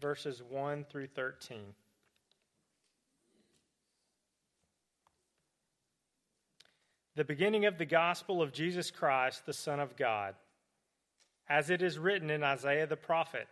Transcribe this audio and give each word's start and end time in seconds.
verses 0.00 0.42
1 0.48 0.84
through 0.90 1.08
13. 1.08 1.58
The 7.16 7.24
beginning 7.24 7.66
of 7.66 7.78
the 7.78 7.84
gospel 7.84 8.40
of 8.40 8.52
Jesus 8.52 8.90
Christ, 8.90 9.44
the 9.44 9.52
Son 9.52 9.80
of 9.80 9.96
God. 9.96 10.34
As 11.48 11.70
it 11.70 11.82
is 11.82 11.98
written 11.98 12.30
in 12.30 12.44
Isaiah 12.44 12.86
the 12.86 12.96
prophet 12.96 13.48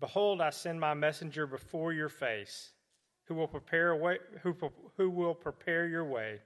Behold, 0.00 0.40
I 0.40 0.50
send 0.50 0.80
my 0.80 0.94
messenger 0.94 1.46
before 1.46 1.92
your 1.92 2.08
face, 2.08 2.70
who 3.24 3.34
will 3.34 3.48
prepare, 3.48 3.94
way, 3.96 4.18
who, 4.42 4.56
who 4.96 5.10
will 5.10 5.34
prepare 5.34 5.86
your 5.86 6.04
way. 6.04 6.40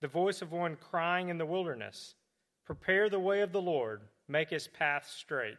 The 0.00 0.08
voice 0.08 0.42
of 0.42 0.52
one 0.52 0.76
crying 0.76 1.28
in 1.28 1.38
the 1.38 1.46
wilderness 1.46 2.14
Prepare 2.64 3.08
the 3.08 3.20
way 3.20 3.42
of 3.42 3.52
the 3.52 3.60
Lord, 3.60 4.00
make 4.26 4.50
his 4.50 4.66
path 4.68 5.08
straight. 5.08 5.58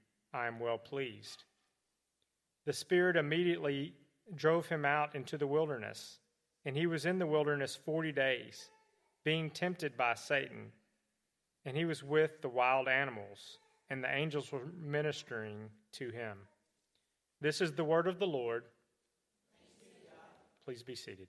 I 0.33 0.47
am 0.47 0.59
well 0.59 0.77
pleased. 0.77 1.43
The 2.65 2.73
Spirit 2.73 3.15
immediately 3.15 3.93
drove 4.35 4.67
him 4.67 4.85
out 4.85 5.15
into 5.15 5.37
the 5.37 5.47
wilderness, 5.47 6.19
and 6.65 6.77
he 6.77 6.87
was 6.87 7.05
in 7.05 7.19
the 7.19 7.27
wilderness 7.27 7.75
forty 7.75 8.11
days, 8.11 8.69
being 9.23 9.49
tempted 9.49 9.97
by 9.97 10.13
Satan. 10.13 10.71
And 11.65 11.77
he 11.77 11.85
was 11.85 12.03
with 12.03 12.41
the 12.41 12.49
wild 12.49 12.87
animals, 12.87 13.59
and 13.89 14.03
the 14.03 14.11
angels 14.11 14.51
were 14.51 14.65
ministering 14.81 15.69
to 15.93 16.09
him. 16.09 16.37
This 17.39 17.61
is 17.61 17.73
the 17.73 17.83
word 17.83 18.07
of 18.07 18.17
the 18.19 18.25
Lord. 18.25 18.63
Please 20.65 20.81
be 20.81 20.95
seated. 20.95 21.27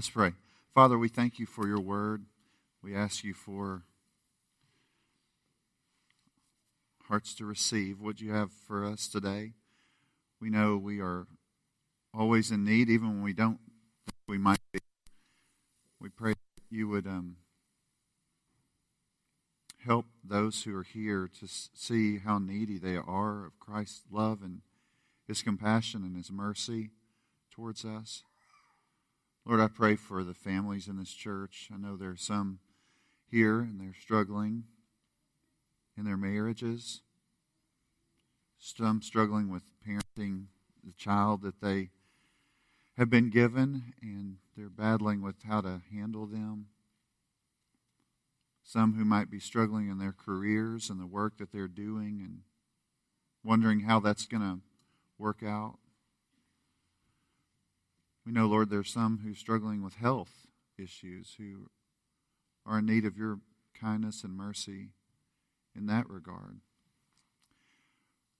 Let's 0.00 0.08
pray. 0.08 0.32
Father, 0.74 0.98
we 0.98 1.08
thank 1.08 1.38
you 1.38 1.44
for 1.44 1.68
your 1.68 1.78
word. 1.78 2.24
We 2.82 2.96
ask 2.96 3.22
you 3.22 3.34
for 3.34 3.82
hearts 7.06 7.34
to 7.34 7.44
receive 7.44 8.00
what 8.00 8.18
you 8.18 8.32
have 8.32 8.50
for 8.50 8.82
us 8.82 9.08
today. 9.08 9.52
We 10.40 10.48
know 10.48 10.78
we 10.78 11.02
are 11.02 11.26
always 12.14 12.50
in 12.50 12.64
need, 12.64 12.88
even 12.88 13.08
when 13.08 13.22
we 13.22 13.34
don't 13.34 13.58
we 14.26 14.38
might 14.38 14.60
be. 14.72 14.78
We 16.00 16.08
pray 16.08 16.32
that 16.32 16.62
you 16.70 16.88
would 16.88 17.06
um, 17.06 17.36
help 19.84 20.06
those 20.24 20.62
who 20.62 20.74
are 20.78 20.82
here 20.82 21.28
to 21.40 21.46
see 21.46 22.20
how 22.20 22.38
needy 22.38 22.78
they 22.78 22.96
are 22.96 23.44
of 23.44 23.60
Christ's 23.60 24.04
love 24.10 24.40
and 24.42 24.62
his 25.28 25.42
compassion 25.42 26.04
and 26.04 26.16
his 26.16 26.32
mercy 26.32 26.88
towards 27.50 27.84
us. 27.84 28.22
Lord, 29.50 29.60
I 29.60 29.66
pray 29.66 29.96
for 29.96 30.22
the 30.22 30.32
families 30.32 30.86
in 30.86 30.96
this 30.96 31.12
church. 31.12 31.70
I 31.74 31.76
know 31.76 31.96
there 31.96 32.10
are 32.10 32.16
some 32.16 32.60
here 33.28 33.58
and 33.58 33.80
they're 33.80 34.00
struggling 34.00 34.62
in 35.98 36.04
their 36.04 36.16
marriages, 36.16 37.00
some 38.60 39.02
struggling 39.02 39.50
with 39.50 39.64
parenting 39.84 40.44
the 40.84 40.92
child 40.96 41.42
that 41.42 41.60
they 41.60 41.90
have 42.96 43.10
been 43.10 43.28
given 43.28 43.92
and 44.00 44.36
they're 44.56 44.68
battling 44.68 45.20
with 45.20 45.42
how 45.42 45.60
to 45.62 45.80
handle 45.92 46.26
them. 46.26 46.66
Some 48.62 48.94
who 48.94 49.04
might 49.04 49.32
be 49.32 49.40
struggling 49.40 49.90
in 49.90 49.98
their 49.98 50.14
careers 50.16 50.90
and 50.90 51.00
the 51.00 51.08
work 51.08 51.38
that 51.38 51.50
they're 51.50 51.66
doing 51.66 52.20
and 52.24 52.42
wondering 53.42 53.80
how 53.80 53.98
that's 53.98 54.26
going 54.26 54.44
to 54.44 54.60
work 55.18 55.42
out. 55.42 55.78
We 58.30 58.34
know, 58.34 58.46
Lord, 58.46 58.70
there's 58.70 58.92
some 58.92 59.22
who 59.24 59.32
are 59.32 59.34
struggling 59.34 59.82
with 59.82 59.94
health 59.94 60.46
issues 60.78 61.34
who 61.36 61.68
are 62.64 62.78
in 62.78 62.86
need 62.86 63.04
of 63.04 63.16
your 63.16 63.40
kindness 63.74 64.22
and 64.22 64.36
mercy 64.36 64.90
in 65.74 65.86
that 65.86 66.08
regard. 66.08 66.60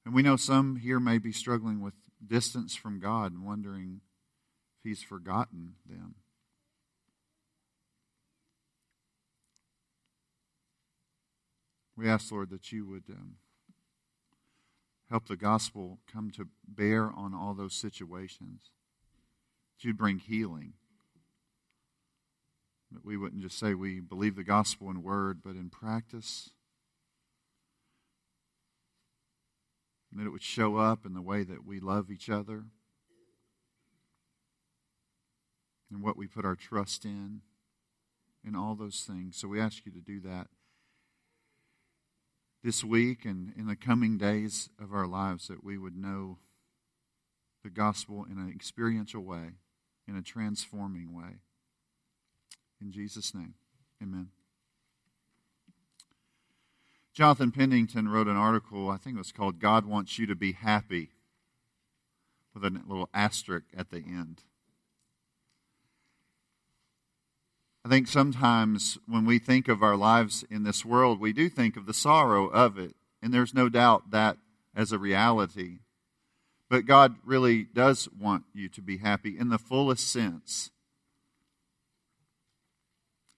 And 0.04 0.14
we 0.14 0.22
know 0.22 0.36
some 0.36 0.76
here 0.76 1.00
may 1.00 1.18
be 1.18 1.32
struggling 1.32 1.80
with 1.80 1.94
distance 2.24 2.76
from 2.76 3.00
God 3.00 3.32
and 3.32 3.44
wondering 3.44 4.02
if 4.78 4.88
He's 4.88 5.02
forgotten 5.02 5.74
them. 5.84 6.14
We 11.96 12.08
ask, 12.08 12.30
Lord, 12.30 12.50
that 12.50 12.70
you 12.70 12.86
would 12.86 13.10
um, 13.10 13.38
help 15.10 15.26
the 15.26 15.36
gospel 15.36 15.98
come 16.06 16.30
to 16.36 16.46
bear 16.68 17.10
on 17.10 17.34
all 17.34 17.54
those 17.54 17.74
situations 17.74 18.70
that 19.80 19.86
you'd 19.86 19.96
bring 19.96 20.18
healing. 20.18 20.74
That 22.92 23.04
we 23.04 23.16
wouldn't 23.16 23.42
just 23.42 23.58
say 23.58 23.72
we 23.72 24.00
believe 24.00 24.36
the 24.36 24.44
gospel 24.44 24.90
in 24.90 25.02
word, 25.02 25.40
but 25.42 25.54
in 25.54 25.70
practice. 25.70 26.50
And 30.10 30.20
that 30.20 30.26
it 30.26 30.30
would 30.30 30.42
show 30.42 30.76
up 30.76 31.06
in 31.06 31.14
the 31.14 31.22
way 31.22 31.44
that 31.44 31.64
we 31.64 31.80
love 31.80 32.10
each 32.10 32.28
other 32.28 32.64
and 35.90 36.02
what 36.02 36.16
we 36.16 36.26
put 36.26 36.44
our 36.44 36.54
trust 36.54 37.04
in, 37.04 37.40
and 38.44 38.56
all 38.56 38.76
those 38.76 39.00
things. 39.00 39.36
So 39.36 39.48
we 39.48 39.60
ask 39.60 39.84
you 39.84 39.90
to 39.90 40.00
do 40.00 40.20
that 40.20 40.46
this 42.62 42.84
week 42.84 43.24
and 43.24 43.52
in 43.56 43.66
the 43.66 43.74
coming 43.74 44.16
days 44.16 44.68
of 44.80 44.92
our 44.92 45.06
lives, 45.06 45.48
that 45.48 45.64
we 45.64 45.78
would 45.78 45.96
know 45.96 46.38
the 47.64 47.70
gospel 47.70 48.24
in 48.30 48.38
an 48.38 48.48
experiential 48.54 49.22
way 49.22 49.54
in 50.10 50.16
a 50.16 50.22
transforming 50.22 51.14
way. 51.14 51.38
In 52.82 52.90
Jesus' 52.90 53.32
name, 53.32 53.54
amen. 54.02 54.30
Jonathan 57.12 57.52
Pennington 57.52 58.08
wrote 58.08 58.26
an 58.26 58.36
article, 58.36 58.90
I 58.90 58.96
think 58.96 59.14
it 59.14 59.18
was 59.18 59.30
called 59.30 59.60
God 59.60 59.86
Wants 59.86 60.18
You 60.18 60.26
to 60.26 60.34
Be 60.34 60.52
Happy, 60.52 61.10
with 62.52 62.64
a 62.64 62.70
little 62.70 63.08
asterisk 63.14 63.66
at 63.76 63.90
the 63.90 63.98
end. 63.98 64.42
I 67.84 67.88
think 67.88 68.08
sometimes 68.08 68.98
when 69.06 69.24
we 69.24 69.38
think 69.38 69.68
of 69.68 69.82
our 69.82 69.96
lives 69.96 70.44
in 70.50 70.64
this 70.64 70.84
world, 70.84 71.20
we 71.20 71.32
do 71.32 71.48
think 71.48 71.76
of 71.76 71.86
the 71.86 71.94
sorrow 71.94 72.48
of 72.48 72.78
it. 72.78 72.96
And 73.22 73.32
there's 73.32 73.54
no 73.54 73.68
doubt 73.68 74.10
that 74.10 74.38
as 74.74 74.92
a 74.92 74.98
reality. 74.98 75.78
But 76.70 76.86
God 76.86 77.16
really 77.24 77.64
does 77.64 78.08
want 78.18 78.44
you 78.54 78.68
to 78.70 78.80
be 78.80 78.98
happy 78.98 79.36
in 79.36 79.48
the 79.48 79.58
fullest 79.58 80.10
sense. 80.10 80.70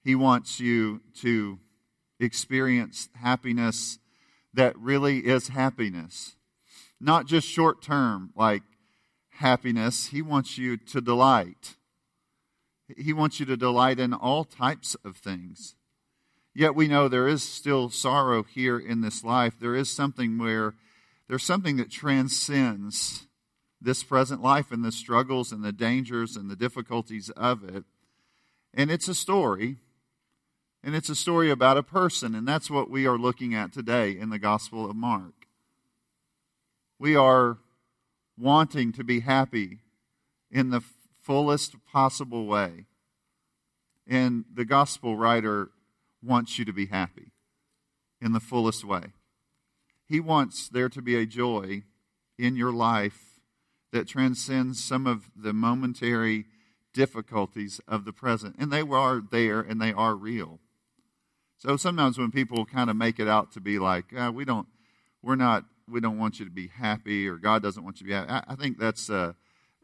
He 0.04 0.14
wants 0.14 0.60
you 0.60 1.00
to 1.20 1.58
experience 2.20 3.08
happiness 3.14 3.98
that 4.52 4.78
really 4.78 5.26
is 5.26 5.48
happiness. 5.48 6.36
Not 7.00 7.26
just 7.26 7.48
short 7.48 7.80
term, 7.82 8.32
like 8.36 8.62
happiness. 9.30 10.08
He 10.08 10.20
wants 10.20 10.58
you 10.58 10.76
to 10.76 11.00
delight. 11.00 11.76
He 12.98 13.14
wants 13.14 13.40
you 13.40 13.46
to 13.46 13.56
delight 13.56 13.98
in 13.98 14.12
all 14.12 14.44
types 14.44 14.94
of 15.06 15.16
things. 15.16 15.74
Yet 16.54 16.74
we 16.74 16.86
know 16.86 17.08
there 17.08 17.28
is 17.28 17.42
still 17.42 17.88
sorrow 17.88 18.42
here 18.42 18.78
in 18.78 19.00
this 19.00 19.24
life. 19.24 19.54
There 19.58 19.74
is 19.74 19.88
something 19.90 20.36
where 20.36 20.74
there's 21.28 21.42
something 21.42 21.76
that 21.76 21.90
transcends 21.90 23.26
this 23.80 24.02
present 24.04 24.42
life 24.42 24.70
and 24.70 24.84
the 24.84 24.92
struggles 24.92 25.52
and 25.52 25.64
the 25.64 25.72
dangers 25.72 26.36
and 26.36 26.50
the 26.50 26.56
difficulties 26.56 27.30
of 27.30 27.64
it. 27.64 27.84
And 28.74 28.90
it's 28.90 29.08
a 29.08 29.14
story, 29.14 29.78
and 30.82 30.94
it's 30.94 31.08
a 31.08 31.16
story 31.16 31.50
about 31.50 31.76
a 31.76 31.82
person, 31.82 32.34
and 32.34 32.46
that's 32.46 32.70
what 32.70 32.90
we 32.90 33.06
are 33.06 33.18
looking 33.18 33.54
at 33.54 33.72
today 33.72 34.16
in 34.16 34.30
the 34.30 34.38
Gospel 34.38 34.88
of 34.88 34.96
Mark. 34.96 35.46
We 36.98 37.16
are 37.16 37.58
wanting 38.38 38.92
to 38.92 39.04
be 39.04 39.20
happy 39.20 39.78
in 40.50 40.70
the 40.70 40.82
fullest 41.22 41.76
possible 41.84 42.46
way. 42.46 42.86
And 44.06 44.44
the 44.52 44.64
gospel 44.64 45.16
writer 45.16 45.70
wants 46.22 46.58
you 46.58 46.64
to 46.64 46.72
be 46.72 46.86
happy 46.86 47.32
in 48.20 48.32
the 48.32 48.40
fullest 48.40 48.84
way. 48.84 49.12
He 50.12 50.20
wants 50.20 50.68
there 50.68 50.90
to 50.90 51.00
be 51.00 51.16
a 51.16 51.24
joy 51.24 51.84
in 52.38 52.54
your 52.54 52.70
life 52.70 53.40
that 53.92 54.06
transcends 54.06 54.84
some 54.84 55.06
of 55.06 55.30
the 55.34 55.54
momentary 55.54 56.44
difficulties 56.92 57.80
of 57.88 58.04
the 58.04 58.12
present. 58.12 58.56
And 58.58 58.70
they 58.70 58.82
are 58.82 59.22
there 59.30 59.60
and 59.60 59.80
they 59.80 59.90
are 59.90 60.14
real. 60.14 60.60
So 61.56 61.78
sometimes 61.78 62.18
when 62.18 62.30
people 62.30 62.66
kind 62.66 62.90
of 62.90 62.96
make 62.96 63.18
it 63.18 63.26
out 63.26 63.52
to 63.52 63.60
be 63.62 63.78
like, 63.78 64.04
uh, 64.14 64.30
we 64.34 64.44
don't, 64.44 64.66
we're 65.22 65.34
not, 65.34 65.64
we 65.88 65.98
don't 65.98 66.18
want 66.18 66.38
you 66.38 66.44
to 66.44 66.50
be 66.50 66.66
happy 66.66 67.26
or 67.26 67.36
God 67.36 67.62
doesn't 67.62 67.82
want 67.82 68.02
you 68.02 68.06
to 68.06 68.10
be 68.10 68.14
happy. 68.14 68.30
I, 68.30 68.52
I 68.52 68.54
think 68.54 68.78
that's, 68.78 69.08
uh, 69.08 69.32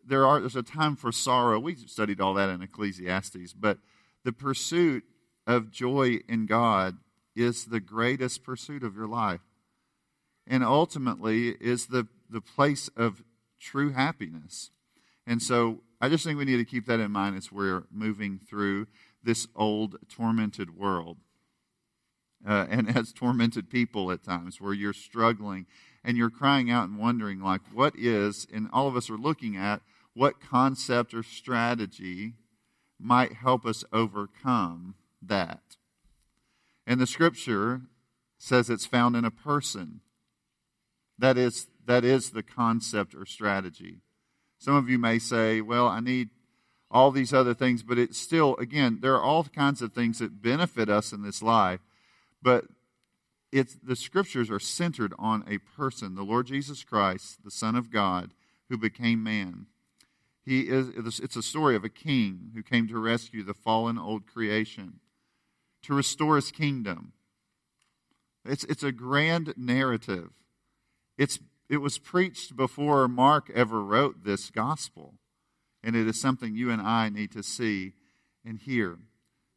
there 0.06 0.26
are, 0.26 0.40
there's 0.40 0.56
a 0.56 0.62
time 0.62 0.94
for 0.94 1.10
sorrow. 1.10 1.58
We 1.58 1.74
studied 1.74 2.20
all 2.20 2.34
that 2.34 2.50
in 2.50 2.60
Ecclesiastes, 2.60 3.54
but 3.54 3.78
the 4.24 4.32
pursuit 4.32 5.04
of 5.46 5.70
joy 5.70 6.18
in 6.28 6.44
God 6.44 6.98
is 7.34 7.64
the 7.64 7.80
greatest 7.80 8.44
pursuit 8.44 8.82
of 8.82 8.94
your 8.94 9.08
life. 9.08 9.40
And 10.48 10.64
ultimately 10.64 11.50
is 11.60 11.86
the, 11.86 12.08
the 12.28 12.40
place 12.40 12.88
of 12.96 13.22
true 13.60 13.92
happiness. 13.92 14.70
And 15.26 15.42
so 15.42 15.82
I 16.00 16.08
just 16.08 16.24
think 16.24 16.38
we 16.38 16.46
need 16.46 16.56
to 16.56 16.64
keep 16.64 16.86
that 16.86 17.00
in 17.00 17.12
mind 17.12 17.36
as 17.36 17.52
we're 17.52 17.84
moving 17.92 18.40
through 18.48 18.86
this 19.22 19.46
old, 19.54 19.96
tormented 20.08 20.76
world. 20.76 21.18
Uh, 22.46 22.66
and 22.70 22.88
as 22.96 23.12
tormented 23.12 23.68
people 23.68 24.10
at 24.10 24.24
times, 24.24 24.60
where 24.60 24.72
you're 24.72 24.92
struggling 24.92 25.66
and 26.02 26.16
you're 26.16 26.30
crying 26.30 26.70
out 26.70 26.88
and 26.88 26.98
wondering, 26.98 27.40
like, 27.40 27.60
what 27.72 27.94
is, 27.96 28.46
and 28.52 28.68
all 28.72 28.88
of 28.88 28.96
us 28.96 29.10
are 29.10 29.18
looking 29.18 29.56
at 29.56 29.82
what 30.14 30.40
concept 30.40 31.12
or 31.12 31.22
strategy 31.22 32.34
might 32.98 33.34
help 33.34 33.66
us 33.66 33.84
overcome 33.92 34.94
that. 35.20 35.76
And 36.86 37.00
the 37.00 37.06
scripture 37.06 37.82
says 38.38 38.70
it's 38.70 38.86
found 38.86 39.14
in 39.14 39.24
a 39.24 39.30
person. 39.30 40.00
That 41.18 41.36
is, 41.36 41.66
that 41.86 42.04
is 42.04 42.30
the 42.30 42.42
concept 42.42 43.14
or 43.14 43.26
strategy. 43.26 44.00
Some 44.58 44.74
of 44.74 44.88
you 44.88 44.98
may 44.98 45.18
say, 45.18 45.60
well, 45.60 45.88
I 45.88 46.00
need 46.00 46.30
all 46.90 47.10
these 47.10 47.34
other 47.34 47.54
things, 47.54 47.82
but 47.82 47.98
it's 47.98 48.18
still, 48.18 48.56
again, 48.56 48.98
there 49.02 49.14
are 49.14 49.22
all 49.22 49.44
kinds 49.44 49.82
of 49.82 49.92
things 49.92 50.18
that 50.18 50.42
benefit 50.42 50.88
us 50.88 51.12
in 51.12 51.22
this 51.22 51.42
life, 51.42 51.80
but 52.42 52.64
it's, 53.52 53.76
the 53.82 53.96
scriptures 53.96 54.50
are 54.50 54.60
centered 54.60 55.12
on 55.18 55.44
a 55.48 55.58
person, 55.58 56.14
the 56.14 56.22
Lord 56.22 56.46
Jesus 56.46 56.84
Christ, 56.84 57.44
the 57.44 57.50
Son 57.50 57.74
of 57.74 57.90
God, 57.90 58.32
who 58.68 58.78
became 58.78 59.22
man. 59.22 59.66
He 60.44 60.62
is, 60.62 60.88
it's 61.18 61.36
a 61.36 61.42
story 61.42 61.76
of 61.76 61.84
a 61.84 61.90
king 61.90 62.52
who 62.54 62.62
came 62.62 62.88
to 62.88 62.98
rescue 62.98 63.42
the 63.42 63.54
fallen 63.54 63.98
old 63.98 64.26
creation, 64.26 65.00
to 65.82 65.94
restore 65.94 66.36
his 66.36 66.50
kingdom. 66.50 67.12
It's, 68.44 68.64
it's 68.64 68.82
a 68.82 68.92
grand 68.92 69.54
narrative. 69.56 70.30
It's, 71.18 71.40
it 71.68 71.78
was 71.78 71.98
preached 71.98 72.56
before 72.56 73.08
Mark 73.08 73.50
ever 73.54 73.82
wrote 73.82 74.24
this 74.24 74.50
gospel, 74.50 75.14
and 75.82 75.96
it 75.96 76.06
is 76.06 76.20
something 76.20 76.54
you 76.54 76.70
and 76.70 76.80
I 76.80 77.08
need 77.08 77.32
to 77.32 77.42
see 77.42 77.92
and 78.44 78.58
hear. 78.58 78.98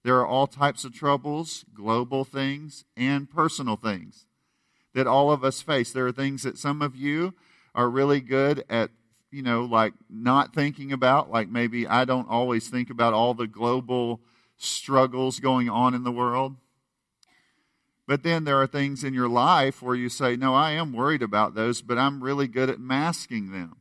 There 0.03 0.17
are 0.19 0.25
all 0.25 0.47
types 0.47 0.83
of 0.83 0.93
troubles, 0.93 1.63
global 1.73 2.25
things, 2.25 2.83
and 2.97 3.29
personal 3.29 3.75
things 3.75 4.25
that 4.93 5.07
all 5.07 5.31
of 5.31 5.43
us 5.43 5.61
face. 5.61 5.93
There 5.93 6.07
are 6.07 6.11
things 6.11 6.43
that 6.43 6.57
some 6.57 6.81
of 6.81 6.95
you 6.95 7.33
are 7.73 7.89
really 7.89 8.19
good 8.19 8.65
at, 8.69 8.89
you 9.29 9.41
know, 9.41 9.63
like 9.63 9.93
not 10.09 10.53
thinking 10.53 10.91
about, 10.91 11.31
like 11.31 11.49
maybe 11.49 11.87
I 11.87 12.05
don't 12.05 12.27
always 12.27 12.67
think 12.67 12.89
about 12.89 13.13
all 13.13 13.33
the 13.33 13.47
global 13.47 14.19
struggles 14.57 15.39
going 15.39 15.69
on 15.69 15.93
in 15.93 16.03
the 16.03 16.11
world. 16.11 16.55
But 18.07 18.23
then 18.23 18.43
there 18.43 18.61
are 18.61 18.67
things 18.67 19.03
in 19.03 19.13
your 19.13 19.29
life 19.29 19.81
where 19.81 19.95
you 19.95 20.09
say, 20.09 20.35
No, 20.35 20.53
I 20.53 20.71
am 20.71 20.93
worried 20.93 21.21
about 21.21 21.55
those, 21.55 21.81
but 21.81 21.97
I'm 21.97 22.23
really 22.23 22.47
good 22.47 22.69
at 22.69 22.79
masking 22.79 23.51
them. 23.51 23.77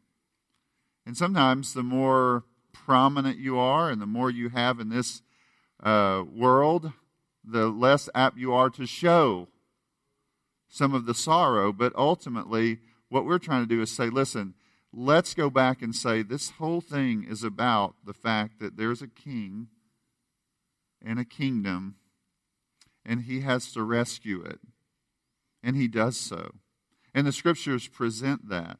And 1.07 1.17
sometimes 1.17 1.75
the 1.75 1.83
more 1.83 2.45
prominent 2.73 3.39
you 3.39 3.59
are 3.59 3.91
and 3.91 4.01
the 4.01 4.07
more 4.07 4.31
you 4.31 4.51
have 4.51 4.79
in 4.79 4.89
this 4.89 5.23
uh, 5.83 6.23
world, 6.33 6.93
the 7.45 7.69
less 7.69 8.09
apt 8.15 8.37
you 8.37 8.53
are 8.53 8.71
to 8.71 8.87
show 8.87 9.49
some 10.69 10.95
of 10.95 11.07
the 11.07 11.15
sorrow. 11.15 11.73
But 11.73 11.95
ultimately, 11.97 12.79
what 13.09 13.25
we're 13.25 13.39
trying 13.39 13.63
to 13.63 13.75
do 13.75 13.83
is 13.83 13.91
say, 13.91 14.11
listen, 14.11 14.55
let's 14.93 15.35
go 15.35 15.51
back 15.51 15.83
and 15.83 15.95
say 15.95 16.23
this 16.23 16.51
whole 16.51 16.81
thing 16.81 17.27
is 17.29 17.43
about 17.43 17.95
the 18.05 18.15
fact 18.15 18.61
that 18.61 18.77
there's 18.77 19.03
a 19.03 19.09
king 19.09 19.69
and 21.05 21.19
a 21.19 21.25
kingdom 21.25 21.97
and 23.05 23.23
he 23.23 23.41
has 23.41 23.73
to 23.73 23.83
rescue 23.83 24.43
it. 24.43 24.61
And 25.63 25.77
he 25.77 25.89
does 25.89 26.17
so. 26.17 26.53
And 27.15 27.27
the 27.27 27.33
scriptures 27.33 27.89
present 27.89 28.49
that. 28.49 28.79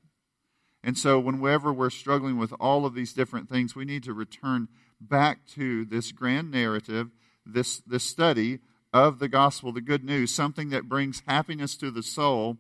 And 0.83 0.97
so, 0.97 1.19
whenever 1.19 1.73
we're 1.73 1.91
struggling 1.91 2.39
with 2.39 2.55
all 2.59 2.87
of 2.87 2.95
these 2.95 3.13
different 3.13 3.51
things, 3.51 3.77
we 3.77 3.85
need 3.85 4.03
to 4.05 4.15
return 4.15 4.69
back 5.01 5.47
to 5.55 5.85
this 5.85 6.11
grand 6.11 6.51
narrative, 6.51 7.11
this, 7.45 7.81
this 7.81 8.05
study 8.05 8.61
of 8.93 9.19
the 9.19 9.29
gospel, 9.29 9.73
the 9.73 9.81
good 9.81 10.05
news, 10.05 10.35
something 10.35 10.71
that 10.71 10.89
brings 10.89 11.23
happiness 11.27 11.77
to 11.77 11.91
the 11.91 12.03
soul 12.03 12.57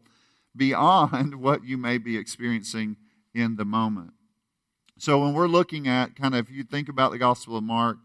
beyond 0.54 1.34
what 1.40 1.64
you 1.64 1.78
may 1.78 1.96
be 1.96 2.18
experiencing 2.18 2.96
in 3.34 3.56
the 3.56 3.64
moment. 3.64 4.12
So, 4.98 5.22
when 5.22 5.32
we're 5.32 5.48
looking 5.48 5.88
at 5.88 6.14
kind 6.14 6.34
of, 6.34 6.46
if 6.46 6.54
you 6.54 6.62
think 6.62 6.90
about 6.90 7.12
the 7.12 7.18
Gospel 7.18 7.56
of 7.56 7.64
Mark, 7.64 7.96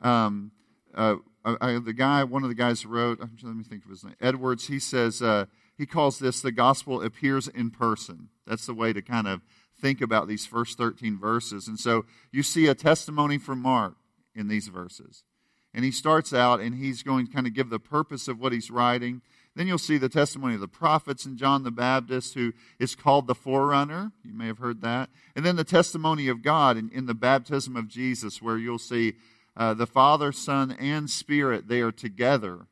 um, 0.00 0.50
uh, 0.94 1.16
I, 1.60 1.78
the 1.78 1.92
guy, 1.92 2.24
one 2.24 2.42
of 2.42 2.48
the 2.48 2.54
guys 2.54 2.84
wrote, 2.84 3.20
let 3.20 3.56
me 3.56 3.64
think 3.64 3.84
of 3.84 3.90
his 3.90 4.04
name, 4.04 4.16
Edwards, 4.20 4.66
he 4.66 4.78
says, 4.78 5.22
uh, 5.22 5.46
he 5.76 5.86
calls 5.86 6.18
this 6.18 6.40
the 6.40 6.52
gospel 6.52 7.02
appears 7.02 7.48
in 7.48 7.70
person. 7.70 8.28
That's 8.46 8.66
the 8.66 8.74
way 8.74 8.92
to 8.92 9.00
kind 9.00 9.28
of 9.28 9.42
think 9.80 10.00
about 10.00 10.26
these 10.26 10.44
first 10.44 10.76
13 10.76 11.18
verses. 11.18 11.68
And 11.68 11.78
so 11.78 12.04
you 12.32 12.42
see 12.42 12.66
a 12.66 12.74
testimony 12.74 13.38
from 13.38 13.62
Mark 13.62 13.94
in 14.34 14.48
these 14.48 14.68
verses. 14.68 15.24
And 15.72 15.84
he 15.84 15.90
starts 15.90 16.32
out 16.32 16.60
and 16.60 16.74
he's 16.74 17.02
going 17.02 17.26
to 17.26 17.32
kind 17.32 17.46
of 17.46 17.54
give 17.54 17.70
the 17.70 17.78
purpose 17.78 18.26
of 18.26 18.40
what 18.40 18.52
he's 18.52 18.70
writing. 18.70 19.22
Then 19.54 19.66
you'll 19.66 19.78
see 19.78 19.98
the 19.98 20.08
testimony 20.08 20.54
of 20.54 20.60
the 20.60 20.68
prophets 20.68 21.24
and 21.24 21.36
John 21.36 21.62
the 21.62 21.70
Baptist, 21.70 22.34
who 22.34 22.52
is 22.78 22.94
called 22.94 23.26
the 23.26 23.34
forerunner. 23.34 24.12
You 24.24 24.34
may 24.34 24.46
have 24.46 24.58
heard 24.58 24.80
that. 24.82 25.10
And 25.36 25.44
then 25.44 25.56
the 25.56 25.64
testimony 25.64 26.28
of 26.28 26.42
God 26.42 26.76
in, 26.76 26.90
in 26.90 27.06
the 27.06 27.14
baptism 27.14 27.76
of 27.76 27.88
Jesus, 27.88 28.42
where 28.42 28.56
you'll 28.56 28.78
see 28.78 29.14
uh, 29.58 29.74
the 29.74 29.86
Father, 29.86 30.30
Son, 30.30 30.70
and 30.70 31.10
Spirit, 31.10 31.66
they 31.66 31.80
are 31.80 31.92
together 31.92 32.68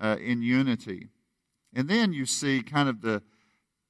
uh, 0.00 0.16
in 0.18 0.42
unity. 0.42 1.10
And 1.74 1.86
then 1.86 2.14
you 2.14 2.24
see 2.24 2.62
kind 2.62 2.88
of 2.88 3.02
the, 3.02 3.22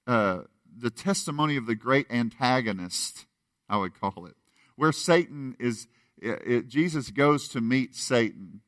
uh, 0.06 0.40
the 0.76 0.90
testimony 0.90 1.56
of 1.56 1.66
the 1.66 1.76
great 1.76 2.10
antagonist, 2.10 3.26
I 3.68 3.76
would 3.76 3.98
call 3.98 4.26
it, 4.26 4.34
where 4.74 4.90
Satan 4.90 5.56
is, 5.60 5.86
it, 6.20 6.42
it, 6.44 6.68
Jesus 6.68 7.10
goes 7.10 7.48
to 7.48 7.60
meet 7.60 7.94
Satan. 7.94 8.60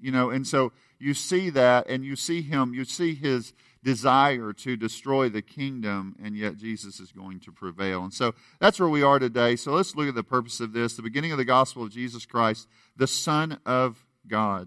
You 0.00 0.12
know, 0.12 0.30
and 0.30 0.46
so 0.46 0.72
you 0.98 1.12
see 1.14 1.50
that, 1.50 1.88
and 1.88 2.04
you 2.04 2.16
see 2.16 2.42
him, 2.42 2.72
you 2.72 2.84
see 2.84 3.14
his 3.14 3.52
desire 3.86 4.52
to 4.52 4.76
destroy 4.76 5.28
the 5.28 5.40
kingdom, 5.40 6.16
and 6.20 6.36
yet 6.36 6.56
Jesus 6.56 6.98
is 6.98 7.12
going 7.12 7.38
to 7.38 7.52
prevail. 7.52 8.02
And 8.02 8.12
so 8.12 8.34
that's 8.58 8.80
where 8.80 8.88
we 8.88 9.04
are 9.04 9.20
today. 9.20 9.54
So 9.54 9.70
let's 9.70 9.94
look 9.94 10.08
at 10.08 10.16
the 10.16 10.24
purpose 10.24 10.58
of 10.58 10.72
this 10.72 10.96
the 10.96 11.02
beginning 11.02 11.30
of 11.30 11.38
the 11.38 11.44
gospel 11.44 11.84
of 11.84 11.92
Jesus 11.92 12.26
Christ, 12.26 12.66
the 12.96 13.06
Son 13.06 13.60
of 13.64 14.04
God. 14.26 14.66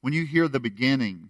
When 0.00 0.14
you 0.14 0.24
hear 0.24 0.48
the 0.48 0.60
beginning, 0.60 1.28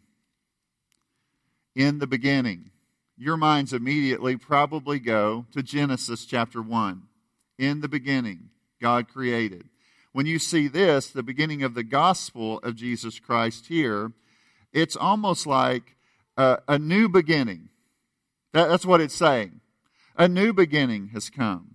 in 1.75 1.99
the 1.99 2.07
beginning, 2.07 2.71
your 3.17 3.37
minds 3.37 3.73
immediately 3.73 4.37
probably 4.37 5.01
go 5.01 5.45
to 5.51 5.63
Genesis 5.65 6.25
chapter 6.25 6.63
1. 6.63 7.03
In 7.59 7.81
the 7.81 7.89
beginning, 7.89 8.51
God 8.81 9.09
created. 9.09 9.65
When 10.13 10.27
you 10.27 10.39
see 10.39 10.69
this, 10.69 11.11
the 11.11 11.25
beginning 11.25 11.65
of 11.65 11.75
the 11.75 11.83
gospel 11.83 12.61
of 12.61 12.77
Jesus 12.77 13.19
Christ 13.19 13.67
here, 13.67 14.13
it's 14.73 14.97
almost 14.97 15.47
like 15.47 15.97
a, 16.37 16.79
new 16.79 17.09
beginning. 17.09 17.69
That, 18.53 18.69
that's 18.69 18.87
what 18.87 19.01
it's 19.01 19.15
saying. 19.15 19.61
A 20.17 20.29
new 20.29 20.53
beginning 20.53 21.09
has 21.09 21.31
come. 21.31 21.75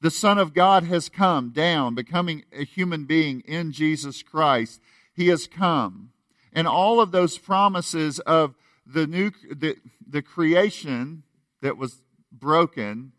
The 0.00 0.10
Son 0.10 0.38
of 0.38 0.52
God 0.52 0.84
has 0.84 1.08
come 1.08 1.50
down, 1.50 1.94
becoming 1.94 2.44
a 2.52 2.64
human 2.64 3.04
being 3.04 3.40
in 3.40 3.72
Jesus 3.72 4.22
Christ. 4.22 4.80
He 5.14 5.28
has 5.28 5.46
come. 5.46 6.10
And 6.52 6.66
all 6.66 7.00
of 7.00 7.12
those 7.12 7.38
promises 7.38 8.18
of 8.20 8.54
the 8.86 9.06
new 9.06 9.30
the, 9.50 9.76
the 10.06 10.22
creation 10.22 11.22
that 11.60 11.76
was 11.76 12.02
broken 12.30 13.12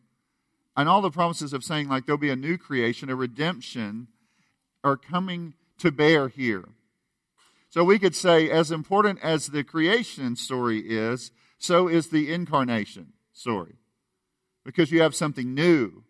and 0.76 0.90
all 0.90 1.02
the 1.02 1.12
promises 1.12 1.54
of 1.54 1.64
saying, 1.64 1.88
like, 1.88 2.06
there'll 2.06 2.18
be 2.18 2.30
a 2.30 2.36
new 2.36 2.58
creation, 2.58 3.10
a 3.10 3.16
redemption, 3.16 4.08
are 4.84 4.98
coming 4.98 5.54
to 5.78 5.92
bear 5.92 6.28
here. 6.28 6.66
So 7.74 7.84
we 7.84 7.98
could 7.98 8.14
say, 8.14 8.52
as 8.52 8.70
important 8.70 9.18
as 9.24 9.48
the 9.48 9.64
creation 9.64 10.36
story 10.36 10.82
is, 10.82 11.32
so 11.58 11.88
is 11.88 12.10
the 12.10 12.32
incarnation 12.32 13.14
story. 13.34 13.78
Because 14.64 14.92
you 14.92 15.02
have 15.02 15.16
something 15.16 15.56
new 15.56 16.04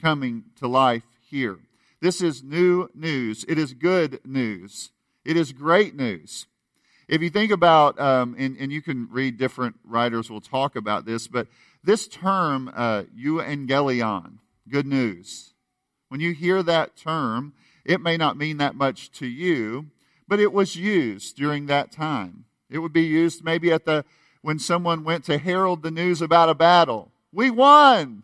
coming 0.00 0.44
to 0.60 0.66
life 0.66 1.02
here. 1.28 1.58
This 2.00 2.22
is 2.22 2.42
new 2.42 2.88
news. 2.94 3.44
It 3.46 3.58
is 3.58 3.74
good 3.74 4.20
news. 4.24 4.92
It 5.22 5.36
is 5.36 5.52
great 5.52 5.94
news. 5.94 6.46
If 7.06 7.20
you 7.20 7.28
think 7.28 7.52
about, 7.52 8.00
um, 8.00 8.34
and, 8.38 8.56
and 8.56 8.72
you 8.72 8.80
can 8.80 9.06
read 9.10 9.36
different 9.36 9.76
writers 9.84 10.30
will 10.30 10.40
talk 10.40 10.74
about 10.74 11.04
this, 11.04 11.28
but 11.28 11.48
this 11.84 12.08
term, 12.08 12.72
uh, 12.74 13.02
euangelion, 13.14 14.38
good 14.70 14.86
news, 14.86 15.52
when 16.08 16.20
you 16.20 16.32
hear 16.32 16.62
that 16.62 16.96
term, 16.96 17.52
it 17.84 18.00
may 18.00 18.16
not 18.16 18.38
mean 18.38 18.56
that 18.56 18.74
much 18.74 19.10
to 19.18 19.26
you, 19.26 19.90
but 20.30 20.38
it 20.38 20.52
was 20.52 20.76
used 20.76 21.36
during 21.36 21.66
that 21.66 21.90
time. 21.90 22.44
It 22.70 22.78
would 22.78 22.92
be 22.92 23.02
used 23.02 23.42
maybe 23.42 23.72
at 23.72 23.84
the 23.84 24.04
when 24.42 24.60
someone 24.60 25.02
went 25.02 25.24
to 25.24 25.38
herald 25.38 25.82
the 25.82 25.90
news 25.90 26.22
about 26.22 26.48
a 26.48 26.54
battle. 26.54 27.10
We 27.32 27.50
won. 27.50 28.22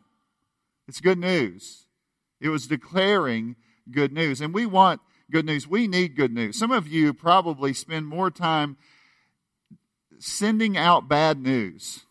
It's 0.87 1.01
good 1.01 1.19
news. 1.19 1.87
It 2.41 2.49
was 2.49 2.69
declaring 2.69 3.57
good 3.91 4.13
news. 4.13 4.41
And 4.41 4.55
we 4.55 4.67
want 4.67 5.01
good 5.33 5.45
news. 5.45 5.67
We 5.67 5.89
need 5.89 6.15
good 6.15 6.33
news. 6.33 6.57
Some 6.57 6.71
of 6.71 6.87
you 6.87 7.13
probably 7.13 7.73
spend 7.73 8.07
more 8.07 8.31
time 8.31 8.77
sending 10.21 10.77
out 10.77 11.09
bad 11.09 11.41
news. 11.41 12.05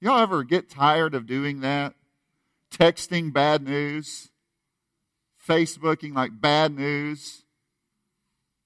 Y'all 0.00 0.18
ever 0.18 0.44
get 0.44 0.68
tired 0.68 1.14
of 1.14 1.26
doing 1.26 1.62
that? 1.62 1.94
Texting 2.70 3.32
bad 3.32 3.62
news, 3.62 4.28
Facebooking 5.48 6.14
like 6.14 6.42
bad 6.42 6.76
news, 6.76 7.42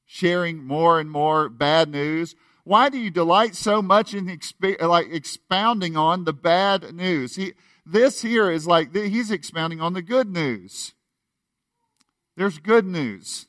sharing 0.07 0.65
more 0.65 0.99
and 0.99 1.11
more 1.11 1.49
bad 1.49 1.91
news. 1.91 2.35
Why 2.65 2.89
do 2.89 2.99
you 2.99 3.11
delight 3.11 3.55
so 3.55 3.83
much 3.83 4.15
in 4.15 4.27
exp- 4.27 4.81
like 4.81 5.13
expounding 5.13 5.97
on 5.97 6.25
the 6.25 6.33
bad 6.33 6.95
news? 6.95 7.37
He, 7.37 7.53
this 7.85 8.23
here 8.23 8.51
is 8.51 8.67
like 8.67 8.95
he's 8.95 9.31
expounding 9.31 9.81
on 9.81 9.93
the 9.93 10.03
good 10.03 10.29
news. 10.29 10.95
There's 12.37 12.59
good 12.59 12.87
news. 12.87 13.47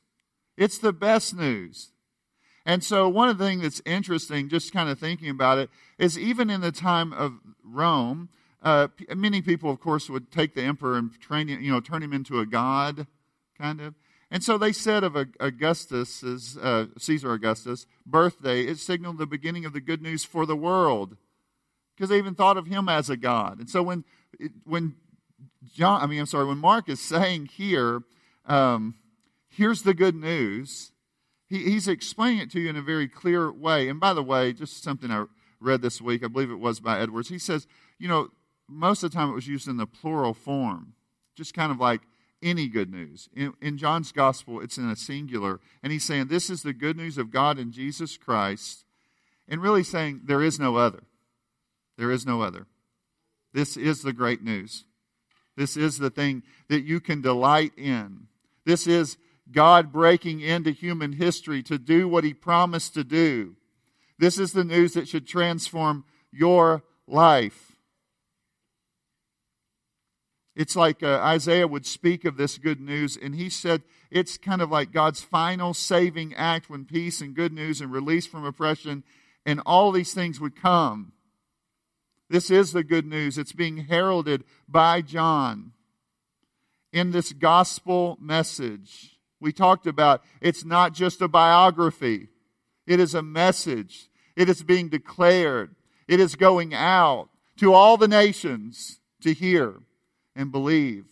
It's 0.55 0.77
the 0.77 0.93
best 0.93 1.35
news. 1.35 1.91
And 2.65 2.83
so, 2.83 3.07
one 3.07 3.29
of 3.29 3.37
the 3.37 3.45
things 3.45 3.61
that's 3.61 3.81
interesting, 3.85 4.49
just 4.49 4.73
kind 4.73 4.89
of 4.89 4.99
thinking 4.99 5.29
about 5.29 5.57
it, 5.57 5.69
is 5.97 6.19
even 6.19 6.49
in 6.49 6.61
the 6.61 6.71
time 6.71 7.13
of 7.13 7.39
Rome, 7.63 8.29
uh, 8.61 8.89
many 9.15 9.41
people, 9.41 9.69
of 9.69 9.79
course, 9.79 10.09
would 10.09 10.31
take 10.31 10.53
the 10.53 10.63
emperor 10.63 10.97
and 10.97 11.17
train 11.21 11.47
you 11.47 11.71
know, 11.71 11.79
turn 11.79 12.03
him 12.03 12.11
into 12.11 12.39
a 12.39 12.45
god, 12.45 13.07
kind 13.57 13.79
of. 13.79 13.93
And 14.29 14.43
so 14.43 14.57
they 14.57 14.73
said 14.73 15.03
of 15.03 15.15
Augustus, 15.39 16.23
uh, 16.57 16.87
Caesar 16.97 17.31
Augustus' 17.31 17.85
birthday, 18.05 18.63
it 18.63 18.77
signaled 18.77 19.17
the 19.17 19.25
beginning 19.25 19.63
of 19.63 19.73
the 19.73 19.79
good 19.79 20.01
news 20.01 20.25
for 20.25 20.45
the 20.45 20.55
world, 20.55 21.15
because 21.95 22.09
they 22.09 22.17
even 22.17 22.35
thought 22.35 22.57
of 22.57 22.67
him 22.67 22.89
as 22.89 23.09
a 23.09 23.17
god. 23.17 23.59
And 23.59 23.69
so 23.69 23.81
when 23.81 24.03
when 24.65 24.95
John, 25.73 26.01
I 26.01 26.07
mean, 26.07 26.19
I'm 26.19 26.25
sorry, 26.25 26.45
when 26.45 26.57
Mark 26.57 26.89
is 26.89 26.99
saying 26.99 27.47
here 27.47 28.01
um, 28.47 28.95
here's 29.49 29.83
the 29.83 29.93
good 29.93 30.15
news. 30.15 30.91
He, 31.47 31.63
he's 31.63 31.87
explaining 31.87 32.39
it 32.39 32.51
to 32.51 32.59
you 32.59 32.69
in 32.69 32.75
a 32.75 32.81
very 32.81 33.07
clear 33.07 33.51
way. 33.51 33.89
And 33.89 33.99
by 33.99 34.13
the 34.13 34.23
way, 34.23 34.53
just 34.53 34.83
something 34.83 35.11
I 35.11 35.25
read 35.59 35.81
this 35.81 36.01
week, 36.01 36.23
I 36.23 36.27
believe 36.27 36.51
it 36.51 36.59
was 36.59 36.79
by 36.79 36.99
Edwards. 36.99 37.29
He 37.29 37.39
says, 37.39 37.67
you 37.97 38.07
know, 38.07 38.29
most 38.69 39.03
of 39.03 39.11
the 39.11 39.17
time 39.17 39.29
it 39.29 39.35
was 39.35 39.47
used 39.47 39.67
in 39.67 39.77
the 39.77 39.87
plural 39.87 40.33
form, 40.33 40.93
just 41.35 41.53
kind 41.53 41.71
of 41.71 41.79
like 41.79 42.01
any 42.41 42.67
good 42.67 42.91
news. 42.91 43.29
In, 43.35 43.53
in, 43.61 43.77
John's 43.77 44.11
gospel, 44.11 44.61
it's 44.61 44.77
in 44.77 44.89
a 44.89 44.95
singular. 44.95 45.59
And 45.81 45.91
he's 45.91 46.03
saying, 46.03 46.27
This 46.27 46.49
is 46.49 46.63
the 46.63 46.73
good 46.73 46.97
news 46.97 47.17
of 47.17 47.31
God 47.31 47.57
in 47.57 47.71
Jesus 47.71 48.17
Christ. 48.17 48.85
And 49.47 49.61
really 49.61 49.83
saying, 49.83 50.21
There 50.25 50.43
is 50.43 50.59
no 50.59 50.75
other. 50.75 51.03
There 51.97 52.11
is 52.11 52.25
no 52.25 52.41
other. 52.41 52.67
This 53.53 53.75
is 53.75 54.01
the 54.01 54.13
great 54.13 54.43
news. 54.43 54.85
This 55.55 55.75
is 55.75 55.97
the 55.97 56.11
thing 56.11 56.43
that 56.69 56.83
you 56.83 56.99
can 56.99 57.21
delight 57.21 57.71
in. 57.75 58.27
This 58.65 58.85
is 58.85 59.17
God 59.51 59.91
breaking 59.91 60.41
into 60.41 60.71
human 60.71 61.13
history 61.13 61.63
to 61.63 61.79
do 61.79 62.07
what 62.07 62.23
he 62.23 62.33
promised 62.33 62.93
to 62.93 63.03
do. 63.03 63.55
This 64.19 64.37
is 64.37 64.51
the 64.51 64.63
news 64.63 64.93
that 64.93 65.07
should 65.07 65.27
transform 65.27 66.05
your 66.31 66.83
life. 67.07 67.66
It's 70.57 70.75
like 70.75 71.03
uh, 71.03 71.19
Isaiah 71.21 71.67
would 71.67 71.85
speak 71.85 72.25
of 72.25 72.35
this 72.35 72.57
good 72.57 72.81
news, 72.81 73.15
and 73.15 73.35
he 73.35 73.47
said 73.47 73.83
it's 74.09 74.39
kind 74.39 74.59
of 74.59 74.71
like 74.71 74.91
God's 74.91 75.21
final 75.21 75.75
saving 75.75 76.33
act 76.33 76.67
when 76.67 76.83
peace 76.83 77.21
and 77.21 77.35
good 77.35 77.53
news 77.53 77.79
and 77.79 77.91
release 77.91 78.25
from 78.25 78.43
oppression 78.43 79.03
and 79.45 79.61
all 79.67 79.91
these 79.91 80.15
things 80.15 80.39
would 80.39 80.59
come. 80.59 81.11
This 82.27 82.49
is 82.49 82.71
the 82.71 82.83
good 82.83 83.05
news. 83.05 83.37
It's 83.37 83.53
being 83.53 83.85
heralded 83.85 84.45
by 84.67 85.03
John 85.03 85.73
in 86.91 87.11
this 87.11 87.33
gospel 87.33 88.17
message. 88.19 89.19
We 89.39 89.53
talked 89.53 89.85
about 89.85 90.23
it's 90.41 90.65
not 90.65 90.91
just 90.91 91.21
a 91.21 91.27
biography, 91.27 92.29
it 92.87 92.99
is 92.99 93.13
a 93.13 93.21
message. 93.21 94.09
It 94.35 94.49
is 94.49 94.63
being 94.63 94.89
declared, 94.89 95.75
it 96.07 96.19
is 96.19 96.35
going 96.35 96.73
out 96.73 97.29
to 97.57 97.73
all 97.73 97.97
the 97.97 98.07
nations 98.07 98.99
to 99.21 99.33
hear 99.33 99.81
and 100.37 100.51
believe 100.51 101.07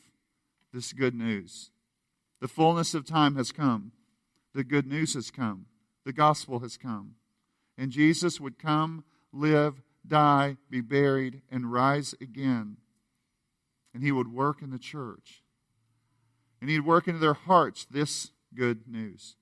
this 0.71 0.93
good 0.93 1.15
news. 1.15 1.71
The 2.39 2.47
fullness 2.47 2.93
of 2.93 3.05
time 3.05 3.35
has 3.35 3.51
come, 3.51 3.91
the 4.53 4.63
good 4.63 4.87
news 4.87 5.15
has 5.15 5.31
come, 5.31 5.65
the 6.05 6.13
gospel 6.13 6.59
has 6.59 6.77
come. 6.77 7.15
And 7.77 7.91
Jesus 7.91 8.39
would 8.39 8.57
come, 8.57 9.03
live, 9.33 9.81
die, 10.07 10.55
be 10.69 10.79
buried, 10.79 11.41
and 11.51 11.73
rise 11.73 12.15
again. 12.21 12.77
And 13.93 14.01
he 14.01 14.13
would 14.13 14.31
work 14.31 14.61
in 14.61 14.69
the 14.69 14.79
church 14.79 15.41
and 16.61 16.69
he'd 16.69 16.79
work 16.79 17.07
into 17.07 17.19
their 17.19 17.33
hearts 17.33 17.85
this 17.85 18.31
good 18.53 18.87
news. 18.87 19.35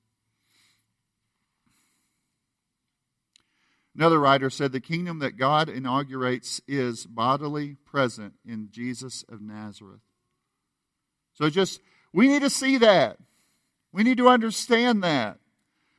Another 3.96 4.20
writer 4.20 4.50
said 4.50 4.72
the 4.72 4.80
kingdom 4.80 5.20
that 5.20 5.38
God 5.38 5.70
inaugurates 5.70 6.62
is 6.68 7.06
bodily 7.06 7.76
present 7.86 8.34
in 8.46 8.70
Jesus 8.72 9.24
of 9.30 9.42
Nazareth. 9.42 10.02
So 11.34 11.50
just, 11.50 11.80
we 12.12 12.28
need 12.28 12.42
to 12.42 12.50
see 12.50 12.78
that. 12.78 13.18
We 13.92 14.04
need 14.04 14.18
to 14.18 14.30
understand 14.30 15.04
that. 15.04 15.38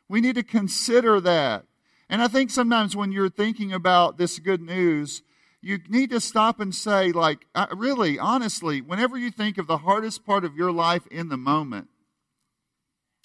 We 0.09 0.21
need 0.21 0.35
to 0.35 0.43
consider 0.43 1.21
that. 1.21 1.65
And 2.09 2.21
I 2.21 2.29
think 2.29 2.51
sometimes 2.51 2.97
when 2.97 3.13
you're 3.13 3.31
thinking 3.31 3.73
about 3.73 4.19
this 4.19 4.39
good 4.39 4.61
news, 4.61 5.23
you 5.63 5.79
need 5.89 6.11
to 6.11 6.21
stop 6.21 6.61
and 6.61 6.75
say, 6.75 7.13
like, 7.13 7.47
uh, 7.55 7.67
really, 7.75 8.19
honestly, 8.19 8.81
whenever 8.81 9.17
you 9.17 9.31
think 9.31 9.57
of 9.57 9.67
the 9.67 9.79
hardest 9.79 10.27
part 10.27 10.45
of 10.45 10.57
your 10.57 10.71
life 10.71 11.07
in 11.07 11.29
the 11.29 11.37
moment, 11.37 11.89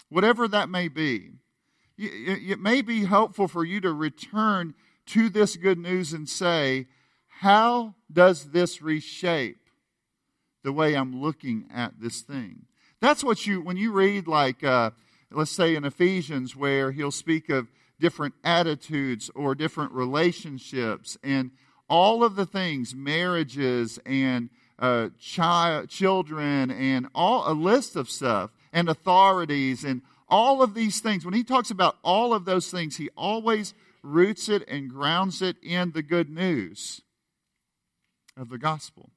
whatever 0.08 0.48
that 0.48 0.70
may 0.70 0.88
be, 0.88 1.32
it 2.00 2.60
may 2.60 2.82
be 2.82 3.06
helpful 3.06 3.48
for 3.48 3.66
you 3.66 3.82
to 3.82 3.92
return 3.92 4.74
to 5.08 5.30
this 5.30 5.58
good 5.58 5.78
news 5.78 6.14
and 6.14 6.30
say, 6.30 6.88
how 7.28 7.96
does 8.12 8.52
this 8.52 8.82
reshape 8.82 9.70
the 10.64 10.72
way 10.72 10.96
I'm 10.96 11.22
looking 11.22 11.66
at 11.74 12.00
this 12.00 12.22
thing? 12.22 12.66
That's 13.02 13.24
what 13.24 13.46
you, 13.46 13.62
when 13.62 13.78
you 13.78 13.92
read, 13.92 14.28
like, 14.28 14.64
uh, 14.64 14.92
let's 15.32 15.52
say 15.52 15.76
in 15.76 15.86
Ephesians, 15.86 16.56
where 16.56 16.92
he'll 16.92 17.12
speak 17.12 17.50
of 17.50 17.68
different 18.00 18.34
attitudes 18.44 19.30
or 19.36 19.56
different 19.56 19.92
relationships 19.92 21.18
and 21.24 21.52
all 21.90 22.24
of 22.24 22.36
the 22.36 22.46
things, 22.46 22.94
marriages 22.94 24.00
and 24.06 24.50
uh, 24.78 25.10
child, 25.20 25.90
children, 25.90 26.72
and 26.72 27.08
all 27.14 27.52
a 27.52 27.54
list 27.54 27.96
of 27.96 28.10
stuff, 28.10 28.52
and 28.72 28.88
authorities, 28.88 29.84
and 29.84 30.02
all 30.30 30.62
of 30.62 30.74
these 30.74 31.00
things. 31.00 31.26
When 31.26 31.34
he 31.34 31.44
talks 31.44 31.72
about 31.72 31.98
all 32.04 32.34
of 32.34 32.46
those 32.46 32.70
things, 32.70 32.98
he 32.98 33.10
always 33.16 33.74
roots 34.04 34.50
it 34.50 34.68
and 34.68 34.90
grounds 34.90 35.42
it 35.42 35.58
in 35.62 35.92
the 35.92 36.04
good 36.04 36.30
news 36.30 37.02
of 38.38 38.50
the 38.50 38.58
gospel. 38.58 39.10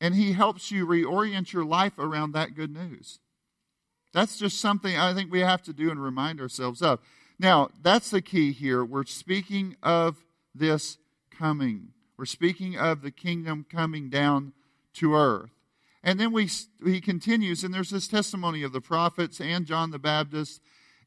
And 0.00 0.14
he 0.14 0.32
helps 0.32 0.70
you 0.70 0.86
reorient 0.86 1.52
your 1.52 1.64
life 1.64 1.98
around 1.98 2.32
that 2.32 2.54
good 2.54 2.72
news. 2.72 3.18
That's 4.12 4.38
just 4.38 4.60
something 4.60 4.96
I 4.96 5.14
think 5.14 5.32
we 5.32 5.40
have 5.40 5.62
to 5.62 5.72
do 5.72 5.90
and 5.90 6.02
remind 6.02 6.40
ourselves 6.40 6.82
of. 6.82 7.00
Now, 7.38 7.70
that's 7.82 8.10
the 8.10 8.22
key 8.22 8.52
here. 8.52 8.84
We're 8.84 9.04
speaking 9.04 9.76
of 9.82 10.24
this 10.54 10.98
coming. 11.30 11.88
We're 12.16 12.24
speaking 12.24 12.78
of 12.78 13.02
the 13.02 13.10
kingdom 13.10 13.66
coming 13.70 14.08
down 14.08 14.52
to 14.94 15.14
earth. 15.14 15.55
And 16.06 16.20
then 16.20 16.30
we, 16.30 16.48
he 16.84 17.00
continues, 17.00 17.64
and 17.64 17.74
there's 17.74 17.90
this 17.90 18.06
testimony 18.06 18.62
of 18.62 18.72
the 18.72 18.80
prophets 18.80 19.40
and 19.40 19.66
John 19.66 19.90
the 19.90 19.98
Baptist, 19.98 20.60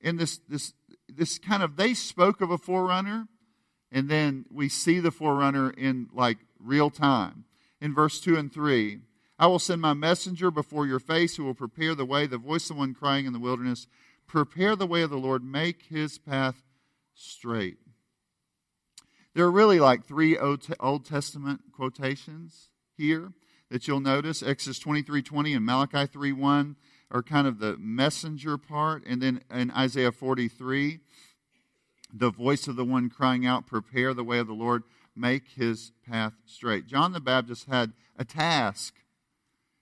and 0.03 0.19
this, 0.19 0.41
this, 0.49 0.73
this 1.07 1.39
kind 1.39 1.63
of, 1.63 1.77
they 1.77 1.93
spoke 1.93 2.41
of 2.41 2.51
a 2.51 2.57
forerunner, 2.57 3.29
and 3.93 4.09
then 4.09 4.43
we 4.51 4.67
see 4.67 4.99
the 4.99 5.09
forerunner 5.09 5.69
in 5.69 6.09
like 6.11 6.39
real 6.59 6.89
time. 6.89 7.45
in 7.79 7.95
verse 7.95 8.19
2 8.19 8.35
and 8.35 8.51
3. 8.51 8.99
I 9.39 9.47
will 9.47 9.57
send 9.57 9.79
my 9.79 9.93
messenger 9.93 10.51
before 10.51 10.85
your 10.85 10.99
face 10.99 11.37
who 11.37 11.45
will 11.45 11.53
prepare 11.53 11.95
the 11.95 12.03
way, 12.03 12.27
the 12.27 12.37
voice 12.37 12.69
of 12.69 12.75
one 12.75 12.93
crying 12.93 13.25
in 13.25 13.31
the 13.31 13.39
wilderness, 13.39 13.87
Prepare 14.27 14.75
the 14.75 14.85
way 14.85 15.01
of 15.01 15.09
the 15.09 15.17
Lord, 15.17 15.45
make 15.45 15.83
his 15.83 16.17
path 16.17 16.61
straight. 17.13 17.77
There 19.33 19.45
are 19.45 19.51
really 19.51 19.79
like 19.79 20.03
three 20.03 20.37
Old 20.37 21.05
Testament 21.05 21.61
quotations 21.71 22.69
here 22.97 23.31
that 23.69 23.87
you'll 23.87 23.99
notice. 23.99 24.43
Exodus 24.43 24.79
23 24.79 25.21
20 25.21 25.53
and 25.53 25.65
Malachi 25.65 26.05
3 26.05 26.31
1 26.31 26.75
are 27.11 27.23
kind 27.23 27.47
of 27.47 27.59
the 27.59 27.77
messenger 27.77 28.57
part. 28.57 29.03
And 29.05 29.21
then 29.21 29.41
in 29.51 29.71
Isaiah 29.71 30.11
43, 30.11 30.99
the 32.13 32.31
voice 32.31 32.67
of 32.67 32.75
the 32.75 32.85
one 32.85 33.09
crying 33.09 33.45
out, 33.45 33.67
Prepare 33.67 34.13
the 34.13 34.23
way 34.23 34.39
of 34.39 34.47
the 34.47 34.53
Lord, 34.53 34.83
make 35.15 35.49
his 35.55 35.91
path 36.07 36.33
straight. 36.45 36.87
John 36.87 37.13
the 37.13 37.19
Baptist 37.19 37.65
had 37.65 37.93
a 38.17 38.25
task. 38.25 38.95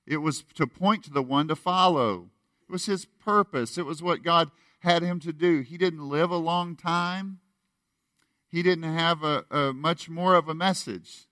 It 0.05 0.17
was 0.17 0.43
to 0.55 0.67
point 0.67 1.03
to 1.03 1.11
the 1.11 1.21
one 1.21 1.47
to 1.47 1.55
follow. 1.55 2.29
It 2.67 2.71
was 2.71 2.85
his 2.85 3.05
purpose. 3.05 3.77
It 3.77 3.85
was 3.85 4.01
what 4.01 4.23
God 4.23 4.51
had 4.79 5.01
him 5.01 5.19
to 5.21 5.33
do. 5.33 5.61
He 5.61 5.77
didn't 5.77 6.07
live 6.07 6.31
a 6.31 6.37
long 6.37 6.75
time. 6.75 7.39
He 8.49 8.63
didn't 8.63 8.83
have 8.83 9.23
a, 9.23 9.45
a 9.51 9.73
much 9.73 10.09
more 10.09 10.35
of 10.35 10.47
a 10.47 10.53
message. 10.53 11.27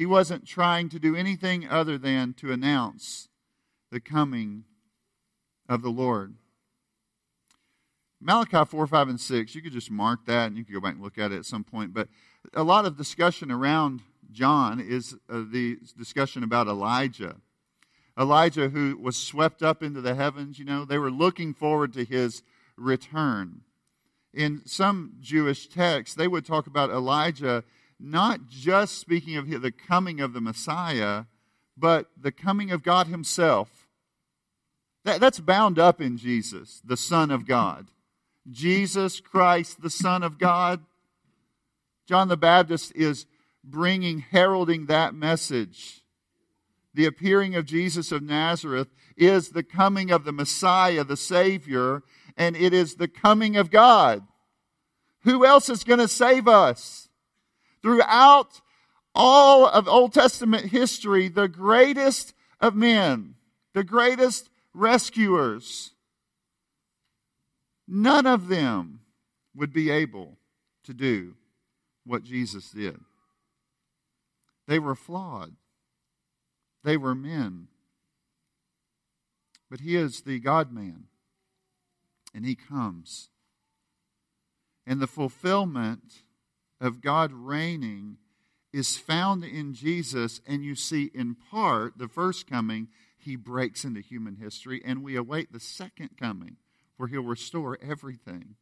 He 0.00 0.06
wasn't 0.06 0.46
trying 0.46 0.88
to 0.88 0.98
do 0.98 1.14
anything 1.14 1.68
other 1.68 1.98
than 1.98 2.32
to 2.38 2.52
announce 2.52 3.28
the 3.90 4.00
coming 4.00 4.64
of 5.68 5.82
the 5.82 5.90
Lord. 5.90 6.36
Malachi 8.18 8.64
4, 8.64 8.86
5, 8.86 9.08
and 9.10 9.20
6, 9.20 9.54
you 9.54 9.60
could 9.60 9.74
just 9.74 9.90
mark 9.90 10.24
that 10.24 10.46
and 10.46 10.56
you 10.56 10.64
could 10.64 10.72
go 10.72 10.80
back 10.80 10.94
and 10.94 11.02
look 11.02 11.18
at 11.18 11.32
it 11.32 11.36
at 11.40 11.44
some 11.44 11.64
point. 11.64 11.92
But 11.92 12.08
a 12.54 12.62
lot 12.62 12.86
of 12.86 12.96
discussion 12.96 13.50
around 13.50 14.00
John 14.32 14.80
is 14.80 15.16
uh, 15.28 15.42
the 15.52 15.76
discussion 15.98 16.42
about 16.42 16.66
Elijah. 16.66 17.36
Elijah, 18.18 18.70
who 18.70 18.96
was 18.96 19.18
swept 19.18 19.62
up 19.62 19.82
into 19.82 20.00
the 20.00 20.14
heavens, 20.14 20.58
you 20.58 20.64
know, 20.64 20.86
they 20.86 20.96
were 20.96 21.10
looking 21.10 21.52
forward 21.52 21.92
to 21.92 22.06
his 22.06 22.42
return. 22.74 23.60
In 24.32 24.62
some 24.64 25.16
Jewish 25.20 25.68
texts, 25.68 26.16
they 26.16 26.26
would 26.26 26.46
talk 26.46 26.66
about 26.66 26.88
Elijah 26.88 27.64
not 28.00 28.48
just 28.48 28.98
speaking 28.98 29.36
of 29.36 29.48
the 29.48 29.72
coming 29.72 30.20
of 30.20 30.32
the 30.32 30.40
Messiah, 30.40 31.24
but 31.76 32.06
the 32.20 32.32
coming 32.32 32.70
of 32.70 32.82
God 32.82 33.06
Himself. 33.06 33.88
That, 35.04 35.20
that's 35.20 35.40
bound 35.40 35.78
up 35.78 36.00
in 36.00 36.16
Jesus, 36.16 36.80
the 36.84 36.96
Son 36.96 37.30
of 37.30 37.46
God. 37.46 37.88
Jesus 38.50 39.20
Christ, 39.20 39.82
the 39.82 39.90
Son 39.90 40.22
of 40.22 40.38
God. 40.38 40.80
John 42.06 42.28
the 42.28 42.36
Baptist 42.36 42.92
is 42.94 43.26
bringing, 43.62 44.20
heralding 44.20 44.86
that 44.86 45.14
message. 45.14 46.02
The 46.92 47.06
appearing 47.06 47.54
of 47.54 47.66
Jesus 47.66 48.10
of 48.10 48.22
Nazareth 48.22 48.88
is 49.16 49.50
the 49.50 49.62
coming 49.62 50.10
of 50.10 50.24
the 50.24 50.32
Messiah, 50.32 51.04
the 51.04 51.16
Savior, 51.16 52.02
and 52.36 52.56
it 52.56 52.72
is 52.72 52.96
the 52.96 53.08
coming 53.08 53.56
of 53.56 53.70
God. 53.70 54.26
Who 55.22 55.44
else 55.44 55.68
is 55.68 55.84
going 55.84 56.00
to 56.00 56.08
save 56.08 56.48
us? 56.48 57.09
Throughout 57.82 58.60
all 59.14 59.66
of 59.66 59.88
Old 59.88 60.12
Testament 60.12 60.66
history, 60.66 61.28
the 61.28 61.48
greatest 61.48 62.34
of 62.60 62.74
men, 62.74 63.34
the 63.74 63.84
greatest 63.84 64.50
rescuers, 64.74 65.92
none 67.88 68.26
of 68.26 68.48
them 68.48 69.00
would 69.54 69.72
be 69.72 69.90
able 69.90 70.38
to 70.84 70.94
do 70.94 71.34
what 72.04 72.22
Jesus 72.22 72.70
did. 72.70 72.98
They 74.66 74.78
were 74.78 74.94
flawed. 74.94 75.56
They 76.84 76.96
were 76.96 77.14
men. 77.14 77.68
But 79.70 79.80
he 79.80 79.96
is 79.96 80.22
the 80.22 80.38
God 80.38 80.72
man. 80.72 81.04
And 82.34 82.46
he 82.46 82.54
comes. 82.54 83.30
And 84.86 85.00
the 85.00 85.06
fulfillment 85.06 86.22
of 86.80 87.00
God 87.00 87.32
reigning 87.32 88.16
is 88.72 88.96
found 88.96 89.44
in 89.44 89.74
Jesus. 89.74 90.40
And 90.46 90.64
you 90.64 90.74
see, 90.74 91.10
in 91.14 91.34
part, 91.34 91.98
the 91.98 92.08
first 92.08 92.46
coming, 92.48 92.88
he 93.18 93.36
breaks 93.36 93.84
into 93.84 94.00
human 94.00 94.36
history. 94.36 94.80
And 94.84 95.02
we 95.02 95.16
await 95.16 95.52
the 95.52 95.60
second 95.60 96.10
coming, 96.18 96.56
where 96.96 97.08
he'll 97.08 97.22
restore 97.22 97.78
everything. 97.82 98.54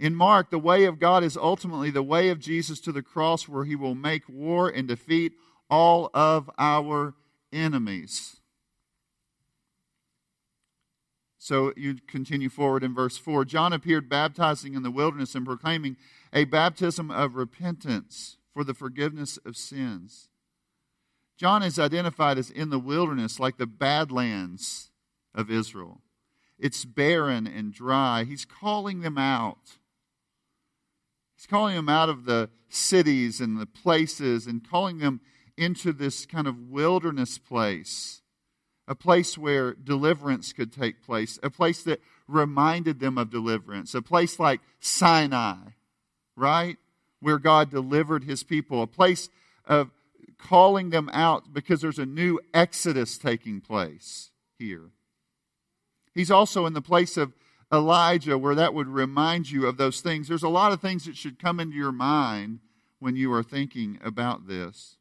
In 0.00 0.14
Mark, 0.14 0.50
the 0.50 0.58
way 0.58 0.84
of 0.84 1.00
God 1.00 1.24
is 1.24 1.36
ultimately 1.36 1.90
the 1.90 2.02
way 2.02 2.28
of 2.28 2.38
Jesus 2.38 2.80
to 2.80 2.92
the 2.92 3.02
cross, 3.02 3.48
where 3.48 3.64
he 3.64 3.74
will 3.74 3.96
make 3.96 4.28
war 4.28 4.68
and 4.68 4.86
defeat 4.86 5.32
all 5.68 6.08
of 6.14 6.48
our 6.56 7.14
enemies. 7.52 8.37
So 11.38 11.72
you 11.76 11.96
continue 12.06 12.48
forward 12.48 12.82
in 12.82 12.94
verse 12.94 13.16
4. 13.16 13.44
John 13.44 13.72
appeared 13.72 14.08
baptizing 14.08 14.74
in 14.74 14.82
the 14.82 14.90
wilderness 14.90 15.34
and 15.34 15.46
proclaiming 15.46 15.96
a 16.32 16.44
baptism 16.44 17.10
of 17.10 17.36
repentance 17.36 18.36
for 18.52 18.64
the 18.64 18.74
forgiveness 18.74 19.38
of 19.46 19.56
sins. 19.56 20.28
John 21.38 21.62
is 21.62 21.78
identified 21.78 22.36
as 22.36 22.50
in 22.50 22.70
the 22.70 22.80
wilderness, 22.80 23.38
like 23.38 23.56
the 23.56 23.66
badlands 23.66 24.90
of 25.32 25.50
Israel. 25.50 26.02
It's 26.58 26.84
barren 26.84 27.46
and 27.46 27.72
dry. 27.72 28.24
He's 28.24 28.44
calling 28.44 29.02
them 29.02 29.16
out. 29.16 29.78
He's 31.36 31.46
calling 31.46 31.76
them 31.76 31.88
out 31.88 32.08
of 32.08 32.24
the 32.24 32.50
cities 32.68 33.40
and 33.40 33.60
the 33.60 33.66
places 33.66 34.48
and 34.48 34.68
calling 34.68 34.98
them 34.98 35.20
into 35.56 35.92
this 35.92 36.26
kind 36.26 36.48
of 36.48 36.68
wilderness 36.68 37.38
place, 37.38 38.22
a 38.88 38.94
place 38.94 39.36
where 39.38 39.74
deliverance 39.74 40.52
could 40.52 40.72
take 40.72 41.02
place, 41.04 41.38
a 41.42 41.50
place 41.50 41.82
that 41.84 42.00
reminded 42.26 42.98
them 42.98 43.18
of 43.18 43.30
deliverance, 43.30 43.94
a 43.94 44.02
place 44.02 44.40
like 44.40 44.60
Sinai, 44.80 45.56
right? 46.34 46.78
Where 47.20 47.38
God 47.38 47.70
delivered 47.70 48.24
his 48.24 48.42
people, 48.42 48.82
a 48.82 48.86
place 48.86 49.28
of 49.66 49.90
calling 50.38 50.90
them 50.90 51.10
out 51.12 51.52
because 51.52 51.80
there's 51.80 51.98
a 51.98 52.06
new 52.06 52.40
exodus 52.54 53.18
taking 53.18 53.60
place 53.60 54.30
here. 54.58 54.90
He's 56.14 56.30
also 56.30 56.64
in 56.64 56.72
the 56.72 56.82
place 56.82 57.16
of 57.16 57.34
Elijah, 57.72 58.38
where 58.38 58.54
that 58.54 58.72
would 58.72 58.88
remind 58.88 59.50
you 59.50 59.66
of 59.66 59.76
those 59.76 60.00
things. 60.00 60.28
There's 60.28 60.42
a 60.42 60.48
lot 60.48 60.72
of 60.72 60.80
things 60.80 61.04
that 61.04 61.16
should 61.16 61.38
come 61.38 61.60
into 61.60 61.76
your 61.76 61.92
mind 61.92 62.60
when 62.98 63.16
you 63.16 63.32
are 63.32 63.42
thinking 63.42 63.98
about 64.02 64.48
this. 64.48 64.97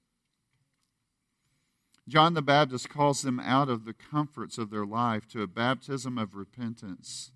John 2.08 2.34
the 2.34 2.42
Baptist 2.42 2.90
calls 2.90 3.22
them 3.22 3.40
out 3.40 3.70
of 3.70 3.84
the 3.84 3.94
comforts 3.94 4.58
of 4.58 4.70
their 4.70 4.86
life 4.86 5.28
to 5.30 5.42
a 5.42 5.48
baptism 5.48 6.18
of 6.18 6.36
repentance. 6.36 7.32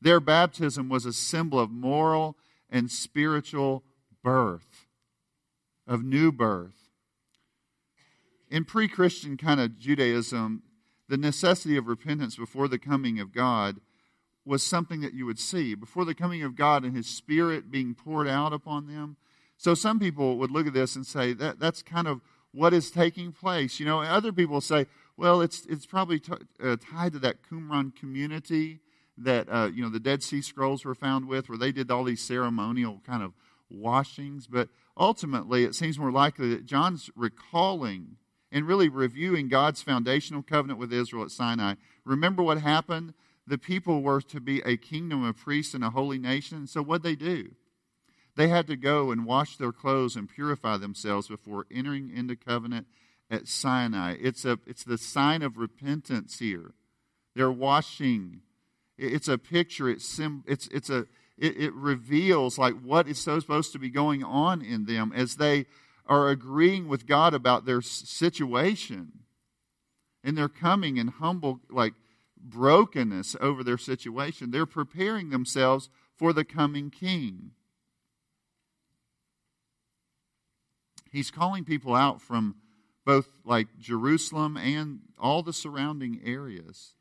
Their 0.00 0.20
baptism 0.20 0.88
was 0.88 1.04
a 1.04 1.12
symbol 1.12 1.58
of 1.58 1.70
moral 1.70 2.36
and 2.70 2.90
spiritual 2.90 3.82
birth, 4.22 4.86
of 5.86 6.04
new 6.04 6.30
birth. 6.30 6.90
In 8.50 8.64
pre 8.64 8.86
Christian 8.86 9.36
kind 9.36 9.60
of 9.60 9.78
Judaism, 9.78 10.62
the 11.08 11.16
necessity 11.16 11.76
of 11.76 11.88
repentance 11.88 12.36
before 12.36 12.68
the 12.68 12.78
coming 12.78 13.18
of 13.18 13.32
God 13.32 13.80
was 14.44 14.62
something 14.62 15.00
that 15.00 15.14
you 15.14 15.26
would 15.26 15.38
see. 15.38 15.74
Before 15.74 16.04
the 16.04 16.14
coming 16.14 16.42
of 16.42 16.54
God 16.54 16.84
and 16.84 16.96
His 16.96 17.06
Spirit 17.06 17.70
being 17.70 17.94
poured 17.94 18.28
out 18.28 18.52
upon 18.52 18.86
them. 18.86 19.16
So 19.56 19.74
some 19.74 19.98
people 19.98 20.38
would 20.38 20.50
look 20.50 20.66
at 20.66 20.74
this 20.74 20.96
and 20.96 21.06
say 21.06 21.32
that 21.32 21.58
that's 21.58 21.82
kind 21.82 22.06
of 22.06 22.20
what 22.54 22.72
is 22.72 22.90
taking 22.90 23.32
place. 23.32 23.80
You 23.80 23.86
know, 23.86 24.00
other 24.00 24.32
people 24.32 24.60
say, 24.60 24.86
well, 25.16 25.40
it's, 25.40 25.66
it's 25.66 25.86
probably 25.86 26.20
t- 26.20 26.32
uh, 26.62 26.76
tied 26.80 27.12
to 27.12 27.18
that 27.20 27.42
Qumran 27.42 27.94
community 27.94 28.80
that, 29.18 29.48
uh, 29.48 29.70
you 29.72 29.82
know, 29.82 29.88
the 29.90 30.00
Dead 30.00 30.22
Sea 30.22 30.40
Scrolls 30.40 30.84
were 30.84 30.94
found 30.94 31.26
with, 31.28 31.48
where 31.48 31.58
they 31.58 31.72
did 31.72 31.90
all 31.90 32.04
these 32.04 32.22
ceremonial 32.22 33.00
kind 33.06 33.22
of 33.22 33.32
washings. 33.70 34.46
But 34.46 34.68
ultimately, 34.96 35.64
it 35.64 35.74
seems 35.74 35.98
more 35.98 36.12
likely 36.12 36.50
that 36.50 36.66
John's 36.66 37.10
recalling 37.16 38.16
and 38.50 38.66
really 38.66 38.88
reviewing 38.88 39.48
God's 39.48 39.82
foundational 39.82 40.42
covenant 40.42 40.78
with 40.78 40.92
Israel 40.92 41.24
at 41.24 41.30
Sinai. 41.30 41.74
Remember 42.04 42.42
what 42.42 42.60
happened? 42.60 43.14
The 43.46 43.58
people 43.58 44.00
were 44.00 44.20
to 44.22 44.40
be 44.40 44.60
a 44.60 44.76
kingdom 44.76 45.24
of 45.24 45.36
priests 45.36 45.74
and 45.74 45.84
a 45.84 45.90
holy 45.90 46.18
nation. 46.18 46.66
So 46.66 46.82
what 46.82 47.02
they 47.02 47.16
do? 47.16 47.50
They 48.36 48.48
had 48.48 48.66
to 48.66 48.76
go 48.76 49.10
and 49.10 49.24
wash 49.24 49.56
their 49.56 49.72
clothes 49.72 50.16
and 50.16 50.28
purify 50.28 50.76
themselves 50.76 51.28
before 51.28 51.66
entering 51.70 52.10
into 52.14 52.36
covenant 52.36 52.86
at 53.30 53.46
Sinai. 53.46 54.16
It's, 54.20 54.44
a, 54.44 54.58
it's 54.66 54.84
the 54.84 54.98
sign 54.98 55.42
of 55.42 55.56
repentance 55.56 56.38
here. 56.38 56.74
They're 57.34 57.50
washing. 57.50 58.40
It's 58.98 59.28
a 59.28 59.38
picture. 59.38 59.88
It's, 59.88 60.04
sim, 60.04 60.42
it's, 60.46 60.66
it's 60.68 60.90
a, 60.90 61.06
it, 61.38 61.56
it 61.56 61.74
reveals 61.74 62.58
like 62.58 62.74
what 62.80 63.08
is 63.08 63.18
so 63.18 63.38
supposed 63.40 63.72
to 63.72 63.78
be 63.78 63.90
going 63.90 64.22
on 64.22 64.62
in 64.62 64.86
them 64.86 65.12
as 65.14 65.36
they 65.36 65.66
are 66.06 66.28
agreeing 66.28 66.88
with 66.88 67.06
God 67.06 67.34
about 67.34 67.64
their 67.64 67.80
situation. 67.80 69.20
And 70.22 70.36
they're 70.36 70.48
coming 70.48 70.96
in 70.96 71.08
humble, 71.08 71.60
like 71.70 71.94
brokenness 72.36 73.36
over 73.40 73.64
their 73.64 73.78
situation. 73.78 74.50
They're 74.50 74.66
preparing 74.66 75.30
themselves 75.30 75.88
for 76.16 76.32
the 76.32 76.44
coming 76.44 76.90
king. 76.90 77.52
He's 81.14 81.30
calling 81.30 81.64
people 81.64 81.94
out 81.94 82.20
from 82.20 82.56
both 83.04 83.28
like 83.44 83.68
Jerusalem 83.78 84.56
and 84.56 84.98
all 85.16 85.44
the 85.44 85.52
surrounding 85.52 86.20
areas. 86.24 86.96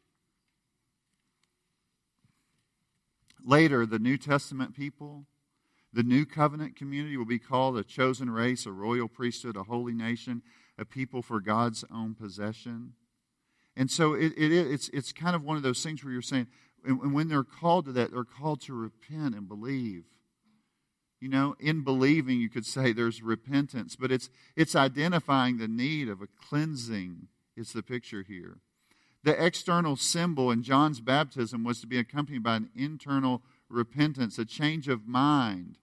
Later, 3.43 3.87
the 3.87 3.97
New 3.97 4.17
Testament 4.17 4.75
people, 4.75 5.25
the 5.91 6.03
New 6.03 6.27
Covenant 6.27 6.75
community 6.75 7.17
will 7.17 7.25
be 7.25 7.39
called 7.39 7.75
a 7.75 7.83
chosen 7.83 8.29
race, 8.29 8.67
a 8.67 8.71
royal 8.71 9.07
priesthood, 9.07 9.57
a 9.57 9.63
holy 9.63 9.95
nation, 9.95 10.43
a 10.77 10.85
people 10.85 11.23
for 11.23 11.41
God's 11.41 11.83
own 11.91 12.13
possession. 12.13 12.93
And 13.75 13.89
so 13.89 14.13
it, 14.13 14.33
it, 14.37 14.51
it's, 14.53 14.89
it's 14.89 15.11
kind 15.11 15.35
of 15.35 15.43
one 15.43 15.57
of 15.57 15.63
those 15.63 15.81
things 15.81 16.03
where 16.03 16.13
you're 16.13 16.21
saying, 16.21 16.45
and 16.85 17.15
when 17.15 17.29
they're 17.29 17.43
called 17.43 17.85
to 17.85 17.91
that, 17.93 18.11
they're 18.11 18.23
called 18.23 18.61
to 18.61 18.73
repent 18.73 19.33
and 19.33 19.47
believe. 19.47 20.03
You 21.23 21.29
know, 21.29 21.55
in 21.57 21.85
believing, 21.85 22.41
you 22.41 22.49
could 22.49 22.65
say 22.65 22.91
there's 22.91 23.23
repentance, 23.23 23.95
but 23.95 24.11
it's, 24.11 24.29
it's 24.57 24.75
identifying 24.75 25.57
the 25.57 25.69
need 25.69 26.09
of 26.09 26.21
a 26.21 26.27
cleansing, 26.27 27.29
is 27.55 27.71
the 27.71 27.81
picture 27.81 28.25
here. 28.27 28.57
The 29.23 29.41
external 29.41 29.95
symbol 29.95 30.51
in 30.51 30.63
John's 30.63 30.99
baptism 30.99 31.63
was 31.63 31.79
to 31.79 31.87
be 31.87 31.97
accompanied 31.97 32.43
by 32.43 32.57
an 32.57 32.71
internal 32.75 33.41
repentance, 33.69 34.37
a 34.37 34.43
change 34.43 34.89
of 34.89 35.07
mind. 35.07 35.77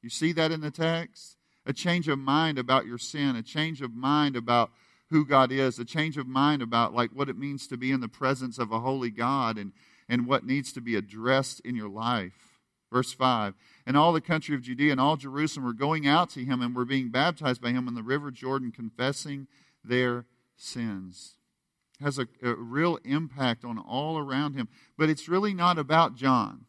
You 0.00 0.10
see 0.10 0.30
that 0.30 0.52
in 0.52 0.60
the 0.60 0.70
text? 0.70 1.38
A 1.66 1.72
change 1.72 2.06
of 2.06 2.20
mind 2.20 2.56
about 2.56 2.86
your 2.86 2.98
sin, 2.98 3.34
a 3.34 3.42
change 3.42 3.82
of 3.82 3.92
mind 3.92 4.36
about 4.36 4.70
who 5.10 5.26
God 5.26 5.50
is, 5.50 5.80
a 5.80 5.84
change 5.84 6.16
of 6.16 6.28
mind 6.28 6.62
about 6.62 6.94
like 6.94 7.10
what 7.10 7.28
it 7.28 7.36
means 7.36 7.66
to 7.66 7.76
be 7.76 7.90
in 7.90 8.00
the 8.00 8.06
presence 8.06 8.58
of 8.58 8.70
a 8.70 8.78
holy 8.78 9.10
God 9.10 9.58
and, 9.58 9.72
and 10.08 10.28
what 10.28 10.46
needs 10.46 10.72
to 10.74 10.80
be 10.80 10.94
addressed 10.94 11.58
in 11.64 11.74
your 11.74 11.90
life. 11.90 12.53
Verse 12.94 13.12
5 13.12 13.54
And 13.86 13.96
all 13.96 14.12
the 14.12 14.20
country 14.20 14.54
of 14.54 14.62
Judea 14.62 14.92
and 14.92 15.00
all 15.00 15.16
Jerusalem 15.16 15.66
were 15.66 15.72
going 15.72 16.06
out 16.06 16.30
to 16.30 16.44
him 16.44 16.62
and 16.62 16.76
were 16.76 16.84
being 16.84 17.10
baptized 17.10 17.60
by 17.60 17.72
him 17.72 17.88
in 17.88 17.96
the 17.96 18.04
river 18.04 18.30
Jordan, 18.30 18.70
confessing 18.70 19.48
their 19.82 20.26
sins. 20.56 21.34
Has 22.00 22.20
a, 22.20 22.28
a 22.40 22.54
real 22.54 23.00
impact 23.04 23.64
on 23.64 23.78
all 23.78 24.16
around 24.16 24.54
him. 24.54 24.68
But 24.96 25.10
it's 25.10 25.28
really 25.28 25.54
not 25.54 25.76
about 25.76 26.14
John. 26.14 26.66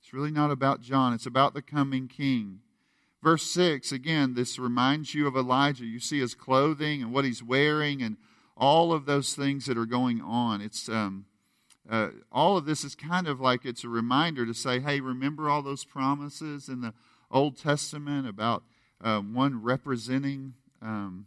It's 0.00 0.12
really 0.12 0.32
not 0.32 0.50
about 0.50 0.80
John. 0.80 1.12
It's 1.12 1.26
about 1.26 1.54
the 1.54 1.62
coming 1.62 2.08
king. 2.08 2.58
Verse 3.22 3.44
6, 3.44 3.92
again, 3.92 4.34
this 4.34 4.58
reminds 4.58 5.14
you 5.14 5.28
of 5.28 5.36
Elijah. 5.36 5.86
You 5.86 6.00
see 6.00 6.18
his 6.18 6.34
clothing 6.34 7.02
and 7.02 7.12
what 7.12 7.24
he's 7.24 7.42
wearing 7.42 8.02
and 8.02 8.16
all 8.56 8.92
of 8.92 9.06
those 9.06 9.34
things 9.34 9.66
that 9.66 9.78
are 9.78 9.86
going 9.86 10.20
on. 10.20 10.60
It's 10.60 10.88
um, 10.88 11.26
uh, 11.88 12.10
all 12.30 12.56
of 12.56 12.66
this 12.66 12.84
is 12.84 12.94
kind 12.94 13.26
of 13.26 13.40
like 13.40 13.64
it's 13.64 13.84
a 13.84 13.88
reminder 13.88 14.44
to 14.44 14.54
say, 14.54 14.80
hey, 14.80 15.00
remember 15.00 15.48
all 15.48 15.62
those 15.62 15.84
promises 15.84 16.68
in 16.68 16.82
the 16.82 16.92
Old 17.30 17.56
Testament 17.56 18.28
about 18.28 18.62
uh, 19.00 19.20
one 19.20 19.62
representing 19.62 20.54
um, 20.82 21.26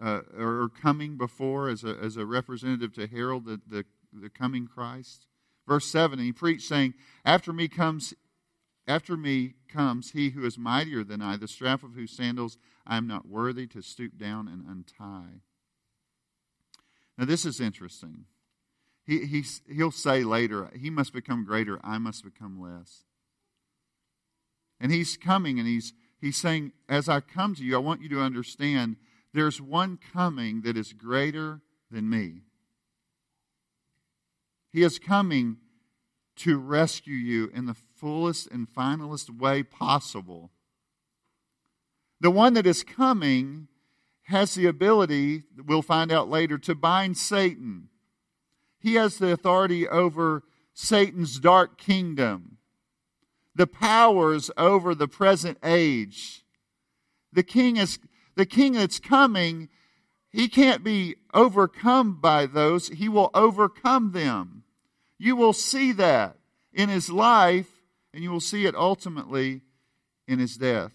uh, 0.00 0.20
or 0.36 0.70
coming 0.80 1.16
before 1.16 1.68
as 1.68 1.84
a, 1.84 1.96
as 2.02 2.16
a 2.16 2.26
representative 2.26 2.92
to 2.94 3.06
herald 3.06 3.46
the, 3.46 3.60
the, 3.66 3.84
the 4.12 4.28
coming 4.28 4.66
Christ? 4.66 5.26
Verse 5.66 5.86
7, 5.86 6.18
he 6.18 6.32
preached, 6.32 6.66
saying, 6.66 6.94
After 7.24 7.52
me 7.52 7.68
comes 7.68 8.14
after 8.86 9.18
me 9.18 9.52
comes 9.68 10.12
he 10.12 10.30
who 10.30 10.46
is 10.46 10.56
mightier 10.56 11.04
than 11.04 11.20
I, 11.20 11.36
the 11.36 11.46
strap 11.46 11.82
of 11.82 11.92
whose 11.92 12.10
sandals 12.10 12.56
I 12.86 12.96
am 12.96 13.06
not 13.06 13.28
worthy 13.28 13.66
to 13.66 13.82
stoop 13.82 14.16
down 14.16 14.48
and 14.48 14.64
untie. 14.66 15.42
Now, 17.18 17.26
this 17.26 17.44
is 17.44 17.60
interesting. 17.60 18.24
He, 19.08 19.24
he, 19.24 19.44
he'll 19.74 19.90
say 19.90 20.22
later, 20.22 20.70
He 20.78 20.90
must 20.90 21.14
become 21.14 21.46
greater, 21.46 21.80
I 21.82 21.96
must 21.96 22.22
become 22.22 22.60
less. 22.60 23.04
And 24.78 24.92
he's 24.92 25.16
coming 25.16 25.58
and 25.58 25.66
he's, 25.66 25.94
he's 26.20 26.36
saying, 26.36 26.72
As 26.90 27.08
I 27.08 27.20
come 27.20 27.54
to 27.54 27.64
you, 27.64 27.74
I 27.74 27.80
want 27.80 28.02
you 28.02 28.10
to 28.10 28.20
understand 28.20 28.96
there's 29.32 29.62
one 29.62 29.98
coming 30.12 30.60
that 30.60 30.76
is 30.76 30.92
greater 30.92 31.62
than 31.90 32.10
me. 32.10 32.42
He 34.70 34.82
is 34.82 34.98
coming 34.98 35.56
to 36.36 36.58
rescue 36.58 37.16
you 37.16 37.50
in 37.54 37.64
the 37.64 37.76
fullest 37.96 38.48
and 38.48 38.68
finalist 38.72 39.36
way 39.36 39.62
possible. 39.62 40.50
The 42.20 42.30
one 42.30 42.52
that 42.54 42.66
is 42.66 42.84
coming 42.84 43.68
has 44.24 44.54
the 44.54 44.66
ability, 44.66 45.44
we'll 45.66 45.80
find 45.80 46.12
out 46.12 46.28
later, 46.28 46.58
to 46.58 46.74
bind 46.74 47.16
Satan 47.16 47.88
he 48.78 48.94
has 48.94 49.18
the 49.18 49.32
authority 49.32 49.88
over 49.88 50.44
Satan's 50.72 51.38
dark 51.40 51.78
kingdom, 51.78 52.58
the 53.54 53.66
powers 53.66 54.50
over 54.56 54.94
the 54.94 55.08
present 55.08 55.58
age. 55.64 56.44
The 57.32 57.42
king 57.42 57.76
is 57.76 57.98
the 58.36 58.46
king 58.46 58.74
that's 58.74 59.00
coming, 59.00 59.68
he 60.30 60.48
can't 60.48 60.84
be 60.84 61.16
overcome 61.32 62.20
by 62.20 62.46
those. 62.46 62.88
He 62.88 63.08
will 63.08 63.30
overcome 63.34 64.12
them. 64.12 64.64
You 65.18 65.34
will 65.36 65.52
see 65.52 65.92
that 65.92 66.36
in 66.72 66.88
his 66.88 67.10
life, 67.10 67.82
and 68.12 68.22
you 68.22 68.30
will 68.30 68.40
see 68.40 68.66
it 68.66 68.74
ultimately 68.74 69.62
in 70.26 70.38
his 70.38 70.56
death. 70.56 70.92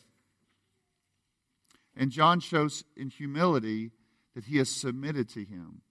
And 1.95 2.11
John 2.11 2.39
shows 2.39 2.83
in 2.95 3.09
humility 3.09 3.91
that 4.35 4.45
he 4.45 4.57
has 4.57 4.69
submitted 4.69 5.29
to 5.29 5.43
him. 5.43 5.81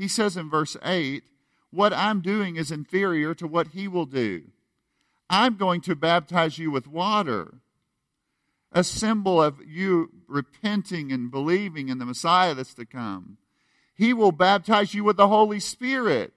He 0.00 0.08
says 0.08 0.34
in 0.34 0.48
verse 0.48 0.78
8, 0.82 1.24
What 1.70 1.92
I'm 1.92 2.22
doing 2.22 2.56
is 2.56 2.70
inferior 2.70 3.34
to 3.34 3.46
what 3.46 3.68
he 3.68 3.86
will 3.86 4.06
do. 4.06 4.44
I'm 5.28 5.58
going 5.58 5.82
to 5.82 5.94
baptize 5.94 6.58
you 6.58 6.70
with 6.70 6.86
water, 6.86 7.56
a 8.72 8.82
symbol 8.82 9.42
of 9.42 9.60
you 9.62 10.08
repenting 10.26 11.12
and 11.12 11.30
believing 11.30 11.90
in 11.90 11.98
the 11.98 12.06
Messiah 12.06 12.54
that's 12.54 12.72
to 12.74 12.86
come. 12.86 13.36
He 13.94 14.14
will 14.14 14.32
baptize 14.32 14.94
you 14.94 15.04
with 15.04 15.18
the 15.18 15.28
Holy 15.28 15.60
Spirit. 15.60 16.32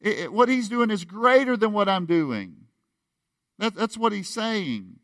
It, 0.00 0.18
it, 0.20 0.32
what 0.32 0.48
he's 0.48 0.68
doing 0.68 0.92
is 0.92 1.04
greater 1.04 1.56
than 1.56 1.72
what 1.72 1.88
I'm 1.88 2.06
doing. 2.06 2.54
That, 3.58 3.74
that's 3.74 3.98
what 3.98 4.12
he's 4.12 4.28
saying. 4.28 5.00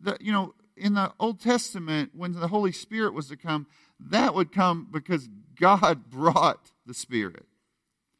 The, 0.00 0.16
you 0.20 0.30
know, 0.30 0.54
in 0.76 0.94
the 0.94 1.12
Old 1.18 1.40
Testament, 1.40 2.12
when 2.14 2.34
the 2.34 2.46
Holy 2.46 2.70
Spirit 2.70 3.14
was 3.14 3.26
to 3.30 3.36
come, 3.36 3.66
that 3.98 4.34
would 4.34 4.52
come 4.52 4.88
because 4.90 5.28
God 5.60 6.10
brought 6.10 6.72
the 6.86 6.94
Spirit. 6.94 7.46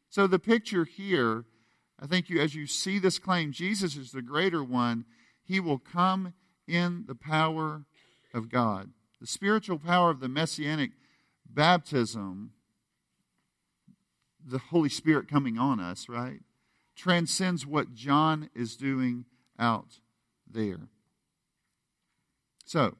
So 0.09 0.27
the 0.27 0.39
picture 0.39 0.85
here, 0.85 1.45
I 1.99 2.05
think 2.05 2.29
you, 2.29 2.39
as 2.39 2.53
you 2.53 2.67
see 2.67 2.99
this 2.99 3.17
claim, 3.17 3.51
Jesus 3.51 3.95
is 3.95 4.11
the 4.11 4.21
greater 4.21 4.63
one. 4.63 5.05
He 5.43 5.59
will 5.59 5.79
come 5.79 6.33
in 6.67 7.05
the 7.07 7.15
power 7.15 7.83
of 8.33 8.49
God. 8.49 8.91
The 9.19 9.27
spiritual 9.27 9.79
power 9.79 10.09
of 10.09 10.19
the 10.19 10.29
messianic 10.29 10.91
baptism, 11.45 12.51
the 14.45 14.57
Holy 14.57 14.89
Spirit 14.89 15.27
coming 15.27 15.57
on 15.57 15.79
us, 15.79 16.07
right, 16.07 16.39
transcends 16.95 17.65
what 17.65 17.93
John 17.93 18.49
is 18.55 18.75
doing 18.75 19.25
out 19.59 19.99
there. 20.49 20.87
So, 22.65 22.95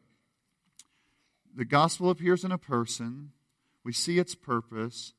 the 1.55 1.65
gospel 1.65 2.09
appears 2.09 2.43
in 2.43 2.51
a 2.51 2.57
person. 2.57 3.31
We 3.83 3.93
see 3.93 4.19
its 4.19 4.35
purpose. 4.35 5.13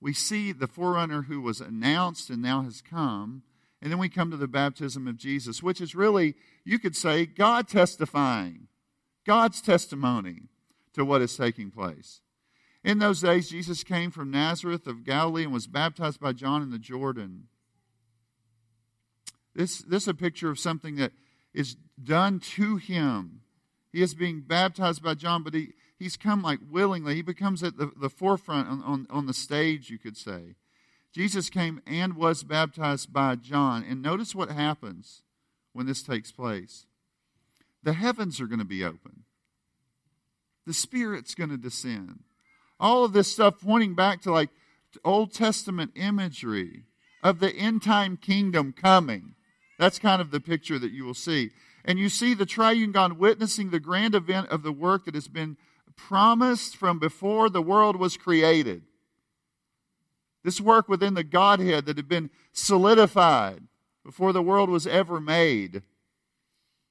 We 0.00 0.12
see 0.12 0.52
the 0.52 0.66
forerunner 0.66 1.22
who 1.22 1.40
was 1.40 1.60
announced 1.60 2.30
and 2.30 2.42
now 2.42 2.62
has 2.62 2.80
come. 2.82 3.42
And 3.80 3.90
then 3.90 3.98
we 3.98 4.08
come 4.08 4.30
to 4.30 4.36
the 4.36 4.48
baptism 4.48 5.08
of 5.08 5.16
Jesus, 5.16 5.62
which 5.62 5.80
is 5.80 5.94
really, 5.94 6.34
you 6.64 6.78
could 6.78 6.96
say, 6.96 7.26
God 7.26 7.68
testifying, 7.68 8.68
God's 9.26 9.60
testimony 9.60 10.42
to 10.94 11.04
what 11.04 11.22
is 11.22 11.36
taking 11.36 11.70
place. 11.70 12.20
In 12.84 12.98
those 12.98 13.20
days, 13.20 13.50
Jesus 13.50 13.84
came 13.84 14.10
from 14.10 14.30
Nazareth 14.30 14.86
of 14.86 15.04
Galilee 15.04 15.44
and 15.44 15.52
was 15.52 15.66
baptized 15.66 16.20
by 16.20 16.32
John 16.32 16.62
in 16.62 16.70
the 16.70 16.78
Jordan. 16.78 17.48
This, 19.54 19.78
this 19.78 20.04
is 20.04 20.08
a 20.08 20.14
picture 20.14 20.50
of 20.50 20.58
something 20.58 20.96
that 20.96 21.12
is 21.54 21.76
done 22.02 22.40
to 22.40 22.76
him 22.76 23.42
he 23.92 24.02
is 24.02 24.14
being 24.14 24.40
baptized 24.40 25.02
by 25.02 25.14
John, 25.14 25.42
but 25.42 25.54
he, 25.54 25.74
he's 26.02 26.16
come 26.16 26.42
like 26.42 26.58
willingly. 26.70 27.14
He 27.14 27.22
becomes 27.22 27.62
at 27.62 27.76
the, 27.76 27.92
the 27.96 28.10
forefront 28.10 28.68
on, 28.68 28.82
on, 28.82 29.06
on 29.08 29.26
the 29.26 29.34
stage, 29.34 29.90
you 29.90 29.98
could 29.98 30.16
say. 30.16 30.56
Jesus 31.14 31.50
came 31.50 31.80
and 31.86 32.16
was 32.16 32.42
baptized 32.42 33.12
by 33.12 33.36
John. 33.36 33.84
And 33.88 34.02
notice 34.02 34.34
what 34.34 34.50
happens 34.50 35.22
when 35.72 35.86
this 35.86 36.02
takes 36.02 36.32
place 36.32 36.86
the 37.84 37.94
heavens 37.94 38.40
are 38.40 38.46
going 38.46 38.60
to 38.60 38.64
be 38.64 38.84
open, 38.84 39.24
the 40.66 40.72
Spirit's 40.72 41.34
going 41.34 41.50
to 41.50 41.56
descend. 41.56 42.20
All 42.78 43.04
of 43.04 43.12
this 43.12 43.32
stuff 43.32 43.60
pointing 43.60 43.94
back 43.94 44.22
to 44.22 44.32
like 44.32 44.50
Old 45.04 45.32
Testament 45.32 45.92
imagery 45.96 46.84
of 47.22 47.40
the 47.40 47.54
end 47.54 47.82
time 47.82 48.16
kingdom 48.16 48.72
coming. 48.72 49.34
That's 49.78 49.98
kind 49.98 50.20
of 50.20 50.30
the 50.30 50.40
picture 50.40 50.78
that 50.78 50.92
you 50.92 51.04
will 51.04 51.14
see. 51.14 51.50
And 51.84 51.98
you 51.98 52.08
see 52.08 52.34
the 52.34 52.46
triune 52.46 52.92
God 52.92 53.14
witnessing 53.14 53.70
the 53.70 53.80
grand 53.80 54.14
event 54.14 54.48
of 54.48 54.62
the 54.62 54.72
work 54.72 55.04
that 55.06 55.14
has 55.14 55.26
been 55.26 55.56
promised 55.96 56.76
from 56.76 56.98
before 56.98 57.48
the 57.48 57.62
world 57.62 57.96
was 57.96 58.16
created. 58.16 58.82
This 60.44 60.60
work 60.60 60.88
within 60.88 61.14
the 61.14 61.24
Godhead 61.24 61.86
that 61.86 61.96
had 61.96 62.08
been 62.08 62.30
solidified 62.52 63.62
before 64.04 64.32
the 64.32 64.42
world 64.42 64.68
was 64.68 64.86
ever 64.86 65.20
made. 65.20 65.82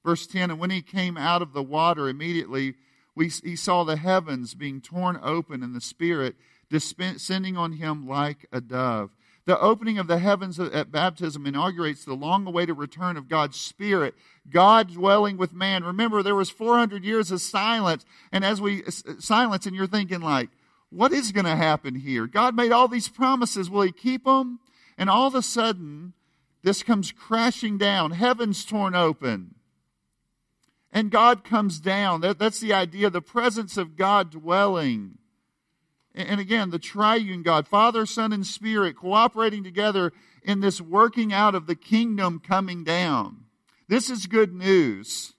Verse 0.03 0.25
10 0.25 0.51
And 0.51 0.59
when 0.59 0.69
he 0.69 0.81
came 0.81 1.17
out 1.17 1.41
of 1.41 1.53
the 1.53 1.63
water, 1.63 2.07
immediately 2.07 2.75
we, 3.15 3.27
he 3.27 3.55
saw 3.55 3.83
the 3.83 3.97
heavens 3.97 4.53
being 4.53 4.81
torn 4.81 5.19
open 5.21 5.63
and 5.63 5.75
the 5.75 5.81
Spirit 5.81 6.35
descending 6.69 7.57
on 7.57 7.73
him 7.73 8.07
like 8.07 8.45
a 8.51 8.61
dove. 8.61 9.11
The 9.45 9.59
opening 9.59 9.97
of 9.97 10.07
the 10.07 10.19
heavens 10.19 10.59
at 10.59 10.91
baptism 10.91 11.47
inaugurates 11.47 12.05
the 12.05 12.13
long 12.13 12.45
awaited 12.45 12.77
return 12.77 13.17
of 13.17 13.27
God's 13.27 13.59
Spirit, 13.59 14.13
God 14.49 14.93
dwelling 14.93 15.37
with 15.37 15.51
man. 15.51 15.83
Remember, 15.83 16.21
there 16.21 16.35
was 16.35 16.51
400 16.51 17.03
years 17.03 17.31
of 17.31 17.41
silence, 17.41 18.05
and 18.31 18.45
as 18.45 18.61
we 18.61 18.83
silence, 19.19 19.65
and 19.65 19.75
you're 19.75 19.87
thinking, 19.87 20.21
like, 20.21 20.49
what 20.91 21.11
is 21.11 21.31
going 21.31 21.45
to 21.45 21.55
happen 21.55 21.95
here? 21.95 22.27
God 22.27 22.55
made 22.55 22.71
all 22.71 22.87
these 22.87 23.07
promises. 23.07 23.69
Will 23.69 23.81
He 23.81 23.91
keep 23.91 24.25
them? 24.25 24.59
And 24.97 25.09
all 25.09 25.27
of 25.27 25.35
a 25.35 25.41
sudden, 25.41 26.13
this 26.63 26.83
comes 26.83 27.11
crashing 27.11 27.77
down. 27.77 28.11
Heaven's 28.11 28.63
torn 28.63 28.93
open. 28.93 29.55
And 30.91 31.09
God 31.09 31.43
comes 31.43 31.79
down. 31.79 32.21
That, 32.21 32.37
that's 32.37 32.59
the 32.59 32.73
idea, 32.73 33.09
the 33.09 33.21
presence 33.21 33.77
of 33.77 33.95
God 33.95 34.31
dwelling. 34.31 35.17
And 36.13 36.41
again, 36.41 36.69
the 36.69 36.79
triune 36.79 37.41
God, 37.41 37.67
Father, 37.67 38.05
Son, 38.05 38.33
and 38.33 38.45
Spirit 38.45 38.97
cooperating 38.97 39.63
together 39.63 40.11
in 40.43 40.59
this 40.59 40.81
working 40.81 41.31
out 41.31 41.55
of 41.55 41.67
the 41.67 41.75
kingdom 41.75 42.39
coming 42.39 42.83
down. 42.83 43.45
This 43.87 44.09
is 44.09 44.25
good 44.25 44.53
news. 44.53 45.33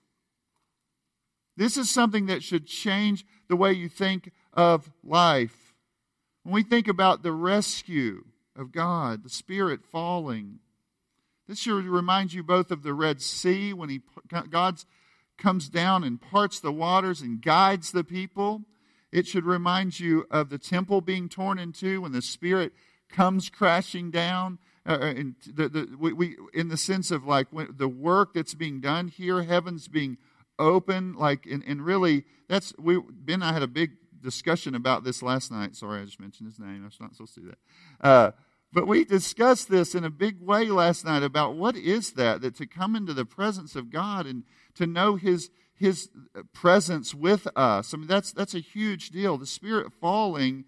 This 1.55 1.77
is 1.77 1.89
something 1.89 2.25
that 2.27 2.43
should 2.43 2.65
change 2.65 3.25
the 3.47 3.55
way 3.55 3.73
you 3.73 3.87
think 3.87 4.31
of 4.53 4.91
life. 5.03 5.75
When 6.43 6.53
we 6.53 6.63
think 6.63 6.87
about 6.87 7.21
the 7.21 7.31
rescue 7.31 8.25
of 8.55 8.71
God, 8.71 9.23
the 9.23 9.29
Spirit 9.29 9.85
falling, 9.85 10.59
this 11.47 11.59
should 11.59 11.85
remind 11.85 12.33
you 12.33 12.41
both 12.41 12.71
of 12.71 12.83
the 12.83 12.93
Red 12.93 13.21
Sea 13.21 13.73
when 13.73 13.89
he, 13.89 14.01
God 14.49 14.83
comes 15.37 15.69
down 15.69 16.03
and 16.03 16.21
parts 16.21 16.59
the 16.59 16.71
waters 16.71 17.21
and 17.21 17.41
guides 17.41 17.91
the 17.91 18.03
people 18.03 18.63
it 19.13 19.27
should 19.27 19.45
remind 19.45 19.99
you 19.99 20.25
of 20.31 20.49
the 20.49 20.57
temple 20.57 20.99
being 20.99 21.29
torn 21.29 21.59
in 21.59 21.71
two 21.71 22.01
when 22.01 22.13
the 22.13 22.21
Spirit 22.21 22.73
comes 23.09 23.47
crashing 23.47 24.09
down. 24.09 24.57
Uh, 24.87 24.97
uh 24.99 25.05
in, 25.05 25.35
the, 25.45 25.69
the, 25.69 25.95
we, 25.99 26.13
we, 26.13 26.35
in 26.51 26.69
the 26.69 26.77
sense 26.77 27.11
of 27.11 27.23
like 27.23 27.47
the 27.51 27.87
work 27.87 28.33
that's 28.33 28.55
being 28.55 28.81
done 28.81 29.07
here, 29.07 29.43
heaven's 29.43 29.87
being 29.87 30.17
open, 30.57 31.13
like, 31.13 31.45
and, 31.45 31.63
and 31.67 31.85
really, 31.85 32.25
that's, 32.49 32.73
we, 32.79 32.99
Ben 32.99 33.35
and 33.35 33.43
I 33.43 33.53
had 33.53 33.61
a 33.61 33.67
big 33.67 33.91
discussion 34.19 34.73
about 34.73 35.03
this 35.03 35.21
last 35.21 35.51
night. 35.51 35.75
Sorry, 35.75 36.01
I 36.01 36.05
just 36.05 36.19
mentioned 36.19 36.49
his 36.49 36.59
name. 36.59 36.81
I 36.81 36.85
was 36.85 36.99
not 36.99 37.13
supposed 37.13 37.35
to 37.35 37.41
do 37.41 37.47
that. 37.49 38.07
Uh, 38.07 38.31
but 38.71 38.87
we 38.87 39.05
discussed 39.05 39.69
this 39.69 39.93
in 39.93 40.03
a 40.03 40.09
big 40.09 40.41
way 40.41 40.65
last 40.65 41.05
night 41.05 41.21
about 41.21 41.55
what 41.55 41.75
is 41.75 42.13
that, 42.13 42.41
that 42.41 42.55
to 42.55 42.65
come 42.65 42.95
into 42.95 43.13
the 43.13 43.25
presence 43.25 43.75
of 43.75 43.91
God 43.91 44.25
and 44.25 44.43
to 44.73 44.87
know 44.87 45.17
His, 45.17 45.51
his 45.75 46.09
presence 46.53 47.13
with 47.13 47.47
us. 47.55 47.93
I 47.93 47.97
mean, 47.97 48.07
that's, 48.07 48.31
that's 48.31 48.55
a 48.55 48.59
huge 48.59 49.09
deal. 49.09 49.37
The 49.37 49.45
Spirit 49.45 49.91
falling 49.99 50.65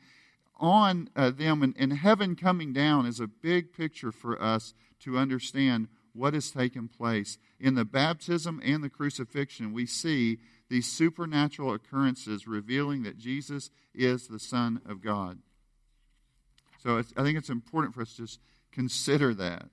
on 0.58 1.10
uh, 1.16 1.32
them 1.32 1.62
and, 1.62 1.76
and 1.78 1.94
heaven 1.94 2.36
coming 2.36 2.74
down 2.74 3.06
is 3.06 3.20
a 3.20 3.28
big 3.28 3.74
picture 3.74 4.12
for 4.12 4.42
us 4.42 4.74
to 5.02 5.18
understand 5.18 5.88
what 6.14 6.34
has 6.34 6.50
taken 6.50 6.88
place. 6.88 7.38
In 7.60 7.76
the 7.76 7.86
baptism 7.86 8.62
and 8.64 8.84
the 8.84 8.90
crucifixion, 8.90 9.74
we 9.74 9.86
see 9.86 10.40
these 10.70 10.92
supernatural 10.92 11.74
occurrences 11.74 12.48
revealing 12.48 13.04
that 13.04 13.18
Jesus 13.18 13.70
is 13.94 14.28
the 14.28 14.40
Son 14.40 14.82
of 14.86 15.04
God. 15.04 15.40
So 16.82 16.98
I 16.98 17.24
think 17.24 17.38
it's 17.38 17.50
important 17.50 17.94
for 17.94 18.02
us 18.02 18.14
to 18.16 18.24
just 18.24 18.40
consider 18.72 19.34
that. 19.36 19.66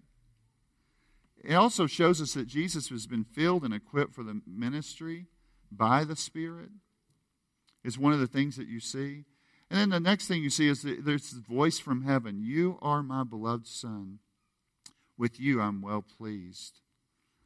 It 1.43 1.55
also 1.55 1.87
shows 1.87 2.21
us 2.21 2.35
that 2.35 2.47
Jesus 2.47 2.89
has 2.91 3.07
been 3.07 3.25
filled 3.25 3.65
and 3.65 3.75
equipped 3.75 4.15
for 4.15 4.23
the 4.23 4.41
ministry 4.47 5.27
by 5.71 6.05
the 6.05 6.17
Spirit, 6.17 6.71
is 7.83 7.99
one 7.99 8.13
of 8.13 8.21
the 8.21 8.27
things 8.27 8.57
that 8.57 8.69
you 8.69 8.79
see. 8.79 9.25
And 9.71 9.81
then 9.81 9.89
the 9.91 10.01
next 10.01 10.29
thing 10.29 10.43
you 10.43 10.51
see 10.51 10.69
is 10.69 10.83
that 10.83 11.05
there's 11.05 11.31
this 11.31 11.41
voice 11.41 11.79
from 11.79 12.03
heaven 12.03 12.43
You 12.43 12.79
are 12.83 13.03
my 13.03 13.25
beloved 13.25 13.67
Son. 13.67 14.19
With 15.19 15.41
you 15.41 15.61
I'm 15.61 15.83
well 15.83 16.03
pleased. 16.03 16.81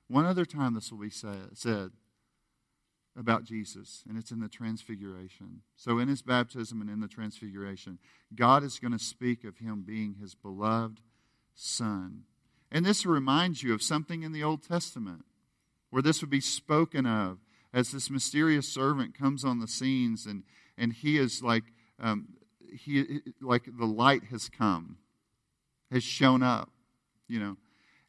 One 0.09 0.27
other 0.27 0.45
time 0.45 0.75
this 0.75 0.91
will 0.91 0.99
be 0.99 1.11
said 1.11 1.91
about 3.19 3.45
Jesus, 3.45 4.05
and 4.09 4.19
it's 4.19 4.31
in 4.31 4.41
the 4.41 4.49
Transfiguration. 4.49 5.63
So, 5.75 5.99
in 5.99 6.09
his 6.09 6.23
baptism 6.23 6.81
and 6.81 6.91
in 6.91 7.01
the 7.01 7.09
Transfiguration, 7.09 7.99
God 8.35 8.63
is 8.63 8.79
going 8.79 8.93
to 8.93 8.99
speak 8.99 9.43
of 9.45 9.59
him 9.59 9.85
being 9.87 10.17
his 10.21 10.35
beloved 10.35 11.01
Son. 11.55 12.25
And 12.77 12.85
this 12.85 13.07
reminds 13.07 13.63
you 13.63 13.73
of 13.73 13.83
something 13.83 14.23
in 14.23 14.33
the 14.33 14.43
Old 14.43 14.63
Testament 14.63 15.25
where 15.89 16.03
this 16.03 16.21
would 16.21 16.29
be 16.29 16.43
spoken 16.43 17.07
of 17.07 17.39
as 17.73 17.91
this 17.91 18.11
mysterious 18.11 18.69
servant 18.69 19.17
comes 19.17 19.47
on 19.47 19.61
the 19.61 19.67
scenes 19.67 20.27
and, 20.27 20.43
and 20.77 20.93
he 20.93 21.17
is 21.17 21.43
like, 21.43 21.65
um, 21.99 22.35
he, 22.71 23.23
like 23.41 23.67
the 23.79 23.87
light 23.87 24.25
has 24.25 24.51
come, 24.51 24.99
has 25.91 26.03
shown 26.03 26.43
up, 26.43 26.69
you 27.27 27.41
know. 27.41 27.57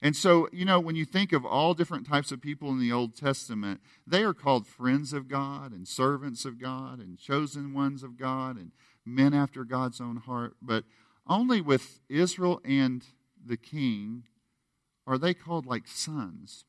And 0.02 0.18
so, 0.18 0.50
you 0.52 0.66
know, 0.66 0.82
when 0.82 0.98
you 0.98 1.06
think 1.06 1.32
of 1.32 1.46
all 1.46 1.74
different 1.74 2.06
types 2.06 2.34
of 2.34 2.42
people 2.42 2.70
in 2.70 2.82
the 2.82 2.92
Old 2.92 3.16
Testament, 3.16 3.80
they 4.06 4.22
are 4.24 4.34
called 4.34 4.68
friends 4.68 5.14
of 5.14 5.30
God 5.30 5.72
and 5.72 5.88
servants 5.88 6.44
of 6.44 6.60
God 6.60 7.00
and 7.00 7.18
chosen 7.18 7.74
ones 7.74 8.04
of 8.04 8.18
God 8.18 8.58
and 8.58 8.74
men 9.06 9.34
after 9.34 9.64
God's 9.64 10.02
own 10.02 10.18
heart. 10.18 10.58
But 10.62 10.84
only 11.26 11.62
with 11.62 12.02
Israel 12.10 12.60
and 12.66 13.06
the 13.46 13.56
king 13.56 14.26
are 15.08 15.18
they 15.18 15.34
called 15.34 15.66
like 15.66 15.88
sons. 15.88 16.66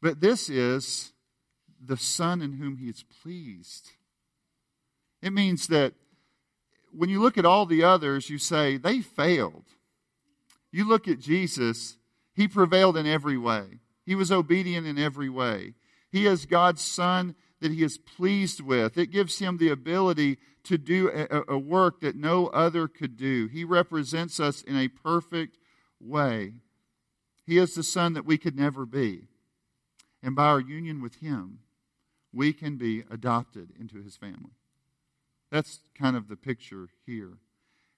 But 0.00 0.20
this 0.20 0.48
is 0.48 1.12
the 1.84 1.96
Son 1.96 2.40
in 2.40 2.54
whom 2.54 2.78
He 2.78 2.88
is 2.88 3.04
pleased. 3.22 3.90
It 5.22 5.32
means 5.32 5.66
that 5.68 5.92
when 6.92 7.10
you 7.10 7.20
look 7.20 7.36
at 7.36 7.44
all 7.44 7.66
the 7.66 7.84
others, 7.84 8.30
you 8.30 8.38
say, 8.38 8.78
they 8.78 9.00
failed. 9.00 9.64
You 10.72 10.88
look 10.88 11.06
at 11.06 11.20
Jesus, 11.20 11.98
He 12.34 12.48
prevailed 12.48 12.96
in 12.96 13.06
every 13.06 13.36
way, 13.36 13.80
He 14.06 14.14
was 14.14 14.32
obedient 14.32 14.86
in 14.86 14.98
every 14.98 15.28
way. 15.28 15.74
He 16.10 16.26
is 16.26 16.46
God's 16.46 16.82
Son 16.82 17.34
that 17.60 17.72
He 17.72 17.82
is 17.82 17.98
pleased 17.98 18.62
with. 18.62 18.96
It 18.96 19.10
gives 19.10 19.38
Him 19.38 19.58
the 19.58 19.68
ability 19.68 20.38
to 20.64 20.78
do 20.78 21.10
a, 21.10 21.54
a 21.54 21.58
work 21.58 22.00
that 22.00 22.16
no 22.16 22.46
other 22.48 22.88
could 22.88 23.16
do. 23.16 23.46
He 23.46 23.64
represents 23.64 24.40
us 24.40 24.62
in 24.62 24.76
a 24.76 24.88
perfect 24.88 25.58
way. 26.00 26.54
He 27.48 27.56
is 27.56 27.74
the 27.74 27.82
son 27.82 28.12
that 28.12 28.26
we 28.26 28.36
could 28.36 28.58
never 28.58 28.84
be. 28.84 29.22
And 30.22 30.36
by 30.36 30.48
our 30.48 30.60
union 30.60 31.00
with 31.00 31.14
Him, 31.14 31.60
we 32.30 32.52
can 32.52 32.76
be 32.76 33.04
adopted 33.10 33.70
into 33.80 34.02
His 34.02 34.18
family. 34.18 34.52
That's 35.50 35.80
kind 35.98 36.14
of 36.14 36.28
the 36.28 36.36
picture 36.36 36.88
here. 37.06 37.38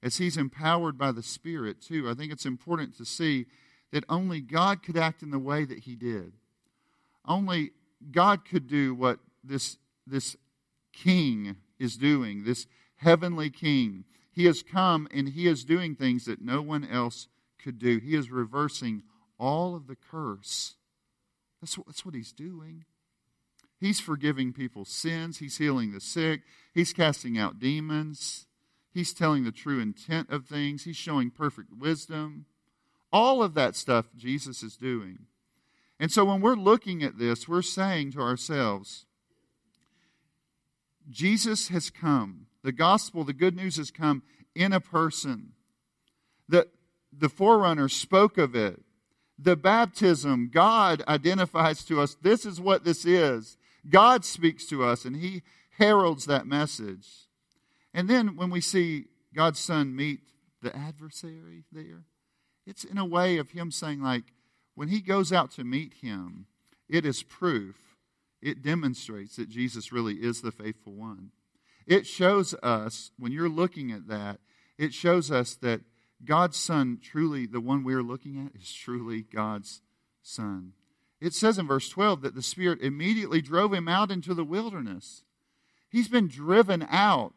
As 0.05 0.19
He's 0.19 0.37
empowered 0.37 0.97
by 0.97 1.11
the 1.11 1.25
Spirit, 1.25 1.83
too, 1.83 2.09
I 2.09 2.15
think 2.15 2.31
it's 2.31 2.47
important 2.47 2.97
to 2.99 3.05
see 3.05 3.47
that 3.91 4.05
only 4.09 4.41
God 4.41 4.85
could 4.85 4.97
act 4.97 5.21
in 5.21 5.33
the 5.33 5.39
way 5.41 5.65
that 5.65 5.81
He 5.81 5.97
did. 5.97 6.35
Only 7.27 7.73
God 8.13 8.45
could 8.45 8.69
do 8.69 8.95
what 8.95 9.19
this, 9.43 9.79
this 10.07 10.37
king 10.93 11.57
is 11.77 11.97
doing, 11.97 12.45
this 12.45 12.69
heavenly 12.99 13.51
king. 13.51 14.05
He 14.31 14.45
has 14.45 14.63
come 14.63 15.09
and 15.13 15.31
He 15.31 15.49
is 15.49 15.65
doing 15.65 15.97
things 15.97 16.27
that 16.27 16.41
no 16.41 16.63
one 16.63 16.87
else 16.89 17.27
could 17.59 17.81
do. 17.81 17.99
He 17.99 18.15
is 18.15 18.31
reversing 18.31 19.03
all 19.41 19.75
of 19.75 19.87
the 19.87 19.97
curse. 19.97 20.75
That's 21.61 21.77
what, 21.77 21.87
that's 21.87 22.05
what 22.05 22.15
he's 22.15 22.33
doing. 22.33 22.85
He's 23.81 23.99
forgiving 23.99 24.53
people's 24.53 24.91
sins. 24.91 25.39
He's 25.39 25.57
healing 25.57 25.93
the 25.93 26.01
sick. 26.01 26.43
He's 26.75 26.93
casting 26.93 27.39
out 27.39 27.59
demons. 27.59 28.47
He's 28.93 29.15
telling 29.15 29.45
the 29.45 29.53
true 29.53 29.81
intent 29.81 30.31
of 30.31 30.47
things. 30.47 30.85
He's 30.85 30.97
showing 30.97 31.31
perfect 31.31 31.71
wisdom. 31.77 32.45
All 33.13 33.43
of 33.43 33.55
that 33.55 33.75
stuff 33.75 34.07
Jesus 34.17 34.63
is 34.63 34.77
doing. 34.77 35.21
And 35.99 36.13
so 36.13 36.25
when 36.25 36.41
we're 36.41 36.55
looking 36.55 37.03
at 37.03 37.19
this, 37.19 37.49
we're 37.49 37.63
saying 37.63 38.13
to 38.13 38.21
ourselves, 38.21 39.07
Jesus 41.09 41.69
has 41.69 41.91
come. 41.91 42.47
The 42.63 42.73
gospel, 42.73 43.25
the 43.25 43.33
good 43.33 43.57
news 43.57 43.77
has 43.77 43.91
come 43.91 44.23
in 44.55 44.73
a 44.73 44.81
person. 44.81 45.53
The, 46.49 46.69
the 47.13 47.29
forerunner 47.29 47.89
spoke 47.89 48.37
of 48.37 48.55
it 48.55 48.83
the 49.43 49.57
baptism, 49.57 50.51
God 50.53 51.03
identifies 51.09 51.85
to 51.85 52.01
us 52.01 52.17
this 52.21 52.45
is 52.45 52.61
what 52.61 52.85
this 52.85 53.05
is. 53.05 53.57
God 53.89 54.25
speaks 54.25 54.67
to 54.67 54.85
us 54.85 55.05
and 55.05 55.17
He 55.17 55.43
heralds 55.79 56.27
that 56.27 56.47
message. 56.47 57.09
And 57.95 58.09
then 58.09 58.37
when 58.37 58.51
we 58.51 58.61
see 58.61 59.07
God's 59.35 59.59
Son 59.59 59.97
meet 59.97 60.21
the 60.63 60.77
adversary 60.77 61.65
there, 61.73 62.05
it's 62.67 62.85
in 62.85 62.99
a 62.99 63.07
way 63.07 63.39
of 63.39 63.51
Him 63.51 63.71
saying, 63.71 64.03
like, 64.03 64.25
when 64.75 64.89
He 64.89 65.01
goes 65.01 65.33
out 65.33 65.51
to 65.53 65.65
meet 65.65 65.95
Him, 66.03 66.47
it 66.89 67.07
is 67.07 67.23
proof, 67.23 67.77
it 68.43 68.63
demonstrates 68.63 69.37
that 69.37 69.49
Jesus 69.49 69.93
really 69.93 70.17
is 70.17 70.43
the 70.43 70.53
faithful 70.53 70.93
one. 70.93 71.31
It 71.87 72.07
shows 72.07 72.55
us, 72.63 73.11
when 73.19 73.33
you're 73.33 73.49
looking 73.49 73.91
at 73.91 74.07
that, 74.09 74.39
it 74.79 74.95
shows 74.95 75.31
us 75.31 75.57
that 75.57 75.81
God's 76.25 76.57
Son, 76.57 76.99
truly, 77.03 77.47
the 77.47 77.61
one 77.61 77.85
we're 77.85 78.03
looking 78.03 78.45
at, 78.45 78.61
is 78.61 78.73
truly 78.73 79.23
God's 79.23 79.81
Son. 80.23 80.73
it 81.21 81.35
says 81.35 81.59
in 81.59 81.67
verse 81.67 81.89
12 81.89 82.23
that 82.23 82.35
the 82.35 82.43
Spirit 82.43 82.81
immediately 82.83 83.41
drove 83.41 83.73
him 83.73 83.89
out 83.89 84.11
into 84.11 84.35
the 84.35 84.45
wilderness. 84.45 85.23
He's 85.91 86.09
been 86.09 86.29
driven 86.29 86.87
out. 86.89 87.35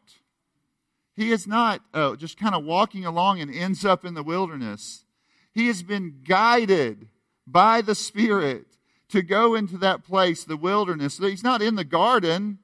He 1.16 1.32
is 1.32 1.46
not 1.46 1.82
uh, 1.92 2.16
just 2.16 2.38
kind 2.38 2.54
of 2.54 2.64
walking 2.64 3.04
along 3.04 3.40
and 3.40 3.54
ends 3.54 3.84
up 3.84 4.04
in 4.04 4.14
the 4.14 4.22
wilderness. 4.22 5.04
He 5.52 5.66
has 5.68 5.82
been 5.82 6.22
guided 6.26 7.08
by 7.46 7.82
the 7.82 7.94
Spirit 7.94 8.66
to 9.10 9.22
go 9.22 9.54
into 9.54 9.78
that 9.78 10.04
place, 10.04 10.44
the 10.44 10.56
wilderness. 10.56 11.18
He's 11.18 11.44
not 11.44 11.62
in 11.62 11.76
the 11.76 11.84
garden 11.84 12.58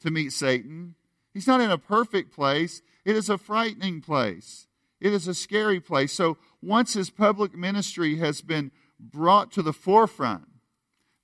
to 0.00 0.10
meet 0.10 0.32
Satan. 0.32 0.94
He's 1.32 1.46
not 1.46 1.60
in 1.60 1.70
a 1.70 1.78
perfect 1.78 2.32
place. 2.32 2.82
It 3.04 3.16
is 3.16 3.28
a 3.28 3.38
frightening 3.38 4.00
place. 4.00 4.66
It 5.00 5.12
is 5.12 5.26
a 5.26 5.34
scary 5.34 5.80
place. 5.80 6.12
So 6.12 6.36
once 6.62 6.92
his 6.92 7.10
public 7.10 7.54
ministry 7.54 8.18
has 8.18 8.42
been 8.42 8.70
brought 8.98 9.50
to 9.52 9.62
the 9.62 9.72
forefront, 9.72 10.46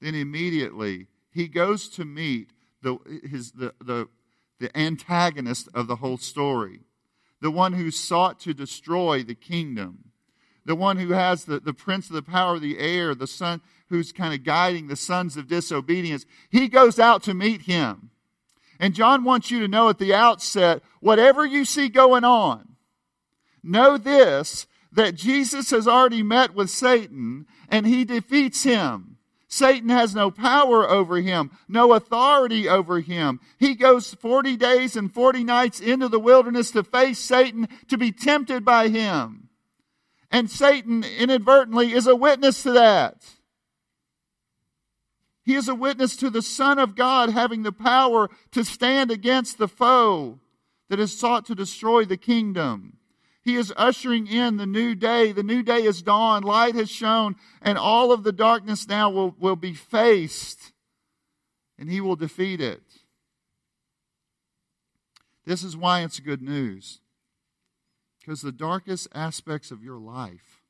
then 0.01 0.15
immediately 0.15 1.09
he 1.31 1.49
goes 1.49 1.89
to 1.91 2.05
meet 2.05 2.53
the, 2.83 2.99
his, 3.29 3.53
the, 3.53 3.75
the, 3.85 4.09
the 4.59 4.77
antagonist 4.77 5.69
of 5.75 5.87
the 5.87 5.97
whole 5.97 6.17
story, 6.17 6.81
the 7.41 7.51
one 7.51 7.75
who 7.75 7.91
sought 7.91 8.41
to 8.41 8.55
destroy 8.55 9.23
the 9.23 9.35
kingdom, 9.35 10.13
the 10.65 10.75
one 10.75 10.97
who 10.97 11.13
has 11.13 11.45
the, 11.45 11.61
the 11.61 11.75
prince 11.75 12.09
of 12.09 12.15
the 12.15 12.23
power 12.23 12.55
of 12.57 12.63
the 12.63 12.79
air, 12.79 13.15
the 13.15 13.27
son 13.27 13.61
who's 13.89 14.13
kind 14.13 14.35
of 14.35 14.45
guiding 14.45 14.89
the 14.89 14.97
sons 14.97 15.37
of 15.37 15.49
disobedience. 15.49 16.25
He 16.51 16.69
goes 16.69 16.99
out 16.99 17.23
to 17.25 17.35
meet 17.35 17.63
him. 17.63 18.11
And 18.81 18.95
John 18.95 19.25
wants 19.25 19.51
you 19.51 19.61
to 19.61 19.69
know 19.69 19.89
at 19.89 19.99
the 19.99 20.13
outset 20.13 20.83
whatever 21.01 21.47
you 21.47 21.65
see 21.65 21.89
going 21.89 22.25
on, 22.25 22.76
know 23.67 23.99
this 23.99 24.67
that 24.93 25.15
Jesus 25.15 25.71
has 25.71 25.87
already 25.87 26.23
met 26.23 26.55
with 26.55 26.71
Satan 26.71 27.47
and 27.69 27.87
he 27.87 28.05
defeats 28.05 28.63
him. 28.63 29.17
Satan 29.49 29.91
has 29.91 30.15
no 30.15 30.31
power 30.31 30.89
over 30.89 31.19
him, 31.19 31.51
no 31.69 31.93
authority 31.93 32.69
over 32.69 33.01
him. 33.01 33.41
He 33.59 33.75
goes 33.75 34.15
40 34.15 34.57
days 34.57 34.97
and 34.97 35.13
40 35.13 35.45
nights 35.45 35.81
into 35.81 36.09
the 36.09 36.19
wilderness 36.19 36.73
to 36.73 36.83
face 36.83 37.19
Satan, 37.19 37.69
to 37.89 37.97
be 37.97 38.11
tempted 38.11 38.65
by 38.65 38.89
him. 38.89 39.49
And 40.31 40.51
Satan 40.51 41.05
inadvertently 41.05 41.93
is 41.93 42.07
a 42.07 42.17
witness 42.17 42.63
to 42.65 42.73
that. 42.73 43.25
He 45.45 45.55
is 45.55 45.69
a 45.69 45.77
witness 45.77 46.17
to 46.17 46.29
the 46.29 46.43
Son 46.43 46.81
of 46.81 46.97
God 46.97 47.31
having 47.31 47.63
the 47.63 47.71
power 47.71 48.29
to 48.51 48.65
stand 48.65 49.13
against 49.13 49.59
the 49.59 49.69
foe 49.69 50.41
that 50.89 50.99
has 50.99 51.17
sought 51.17 51.47
to 51.47 51.55
destroy 51.55 52.05
the 52.05 52.17
kingdom. 52.17 52.99
He 53.47 53.55
is 53.55 53.73
ushering 53.77 54.27
in 54.27 54.57
the 54.57 54.67
new 54.67 54.97
day. 54.97 55.31
The 55.31 55.45
new 55.45 55.63
day 55.63 55.85
is 55.85 56.03
dawn. 56.03 56.43
Light 56.43 56.75
has 56.75 56.91
shone, 56.91 57.37
and 57.63 57.79
all 57.79 58.11
of 58.11 58.25
the 58.25 58.33
darkness 58.33 58.89
now 58.89 59.09
will, 59.09 59.37
will 59.39 59.55
be 59.55 59.73
faced, 59.73 60.73
and 61.79 61.89
he 61.89 62.01
will 62.01 62.17
defeat 62.17 62.61
it. 62.61 62.83
This 65.45 65.63
is 65.63 65.77
why 65.77 66.03
it's 66.03 66.19
good 66.19 66.43
news. 66.43 67.01
Because 68.19 68.41
the 68.41 68.51
darkest 68.51 69.07
aspects 69.15 69.71
of 69.71 69.81
your 69.81 70.01
life, 70.01 70.61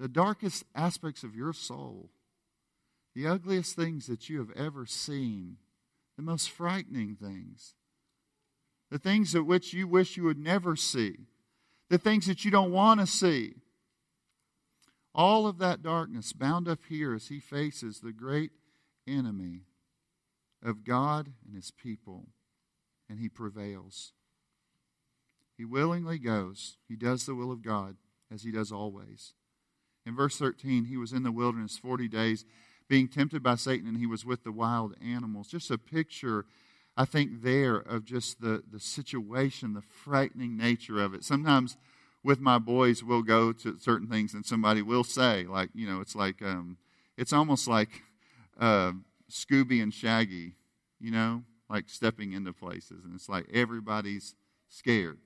the 0.00 0.08
darkest 0.08 0.64
aspects 0.74 1.22
of 1.22 1.36
your 1.36 1.52
soul, 1.52 2.10
the 3.14 3.28
ugliest 3.28 3.76
things 3.76 4.08
that 4.08 4.28
you 4.28 4.38
have 4.40 4.50
ever 4.56 4.84
seen, 4.84 5.58
the 6.16 6.24
most 6.24 6.50
frightening 6.50 7.14
things, 7.14 7.76
the 8.92 8.98
things 8.98 9.32
that 9.32 9.44
which 9.44 9.72
you 9.72 9.88
wish 9.88 10.18
you 10.18 10.24
would 10.24 10.38
never 10.38 10.76
see, 10.76 11.16
the 11.88 11.96
things 11.96 12.26
that 12.26 12.44
you 12.44 12.50
don't 12.50 12.70
want 12.70 13.00
to 13.00 13.06
see. 13.06 13.54
All 15.14 15.46
of 15.46 15.56
that 15.58 15.82
darkness 15.82 16.34
bound 16.34 16.68
up 16.68 16.80
here 16.90 17.14
as 17.14 17.28
he 17.28 17.40
faces 17.40 18.00
the 18.00 18.12
great 18.12 18.50
enemy 19.08 19.62
of 20.62 20.84
God 20.84 21.32
and 21.46 21.56
his 21.56 21.70
people, 21.70 22.26
and 23.08 23.18
he 23.18 23.30
prevails. 23.30 24.12
He 25.56 25.64
willingly 25.64 26.18
goes. 26.18 26.76
He 26.86 26.94
does 26.94 27.24
the 27.24 27.34
will 27.34 27.50
of 27.50 27.62
God 27.62 27.96
as 28.30 28.42
he 28.42 28.52
does 28.52 28.70
always. 28.70 29.32
In 30.04 30.14
verse 30.14 30.36
13, 30.36 30.84
he 30.84 30.98
was 30.98 31.14
in 31.14 31.22
the 31.22 31.32
wilderness 31.32 31.78
40 31.78 32.08
days, 32.08 32.44
being 32.90 33.08
tempted 33.08 33.42
by 33.42 33.54
Satan, 33.54 33.88
and 33.88 33.96
he 33.96 34.06
was 34.06 34.26
with 34.26 34.44
the 34.44 34.52
wild 34.52 34.94
animals. 35.02 35.48
Just 35.48 35.70
a 35.70 35.78
picture 35.78 36.44
I 36.96 37.04
think, 37.04 37.42
there 37.42 37.76
of 37.76 38.04
just 38.04 38.40
the, 38.40 38.62
the 38.70 38.80
situation, 38.80 39.72
the 39.72 39.82
frightening 39.82 40.56
nature 40.56 41.02
of 41.02 41.14
it. 41.14 41.24
Sometimes 41.24 41.76
with 42.22 42.40
my 42.40 42.58
boys, 42.58 43.02
we'll 43.02 43.22
go 43.22 43.52
to 43.52 43.78
certain 43.80 44.08
things 44.08 44.34
and 44.34 44.44
somebody 44.44 44.82
will 44.82 45.04
say, 45.04 45.44
like, 45.44 45.70
you 45.74 45.86
know, 45.86 46.00
it's 46.00 46.14
like, 46.14 46.42
um, 46.42 46.76
it's 47.16 47.32
almost 47.32 47.66
like 47.66 48.02
uh, 48.60 48.92
Scooby 49.30 49.82
and 49.82 49.92
Shaggy, 49.92 50.54
you 51.00 51.10
know, 51.10 51.42
like 51.68 51.88
stepping 51.88 52.32
into 52.32 52.52
places. 52.52 53.04
And 53.04 53.14
it's 53.14 53.28
like 53.28 53.46
everybody's 53.52 54.34
scared, 54.68 55.18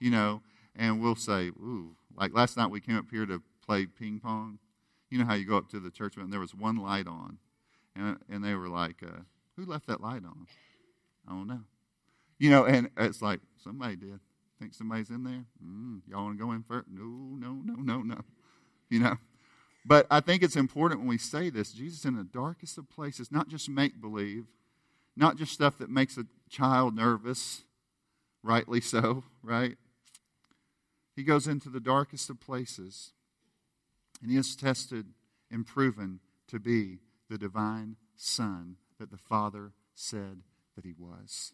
you 0.00 0.10
know, 0.10 0.42
and 0.74 1.00
we'll 1.00 1.16
say, 1.16 1.48
ooh, 1.48 1.94
like 2.16 2.34
last 2.34 2.56
night 2.56 2.70
we 2.70 2.80
came 2.80 2.96
up 2.96 3.10
here 3.10 3.26
to 3.26 3.42
play 3.64 3.86
ping 3.86 4.20
pong. 4.20 4.58
You 5.10 5.18
know 5.18 5.26
how 5.26 5.34
you 5.34 5.46
go 5.46 5.56
up 5.56 5.68
to 5.70 5.78
the 5.78 5.90
church 5.90 6.16
and 6.16 6.32
there 6.32 6.40
was 6.40 6.54
one 6.54 6.76
light 6.76 7.06
on. 7.06 7.38
And, 7.94 8.18
and 8.28 8.44
they 8.44 8.54
were 8.54 8.68
like, 8.68 8.96
uh, 9.02 9.20
who 9.56 9.64
left 9.66 9.86
that 9.86 10.00
light 10.00 10.24
on? 10.24 10.46
I 11.28 11.32
don't 11.32 11.46
know. 11.46 11.60
You 12.38 12.50
know, 12.50 12.64
and 12.64 12.90
it's 12.96 13.22
like, 13.22 13.40
somebody 13.62 13.96
did. 13.96 14.20
Think 14.58 14.74
somebody's 14.74 15.10
in 15.10 15.24
there? 15.24 15.44
Mm, 15.64 16.02
y'all 16.08 16.24
want 16.24 16.38
to 16.38 16.44
go 16.44 16.52
in 16.52 16.62
first? 16.62 16.88
No, 16.88 17.04
no, 17.04 17.60
no, 17.64 17.74
no, 17.74 18.02
no. 18.02 18.20
You 18.88 19.00
know? 19.00 19.16
But 19.84 20.06
I 20.10 20.20
think 20.20 20.42
it's 20.42 20.56
important 20.56 21.00
when 21.00 21.08
we 21.08 21.18
say 21.18 21.50
this 21.50 21.72
Jesus 21.72 22.04
in 22.04 22.16
the 22.16 22.24
darkest 22.24 22.78
of 22.78 22.88
places, 22.88 23.30
not 23.30 23.48
just 23.48 23.68
make 23.68 24.00
believe, 24.00 24.46
not 25.16 25.36
just 25.36 25.52
stuff 25.52 25.78
that 25.78 25.90
makes 25.90 26.16
a 26.16 26.26
child 26.48 26.94
nervous, 26.94 27.62
rightly 28.42 28.80
so, 28.80 29.24
right? 29.42 29.76
He 31.14 31.22
goes 31.22 31.46
into 31.46 31.68
the 31.68 31.80
darkest 31.80 32.30
of 32.30 32.40
places, 32.40 33.12
and 34.22 34.30
he 34.30 34.36
is 34.36 34.56
tested 34.56 35.06
and 35.50 35.66
proven 35.66 36.20
to 36.48 36.58
be 36.58 37.00
the 37.28 37.38
divine 37.38 37.96
Son 38.16 38.76
that 38.98 39.10
the 39.10 39.18
Father 39.18 39.72
said 39.94 40.42
that 40.76 40.84
he 40.84 40.94
was. 40.98 41.52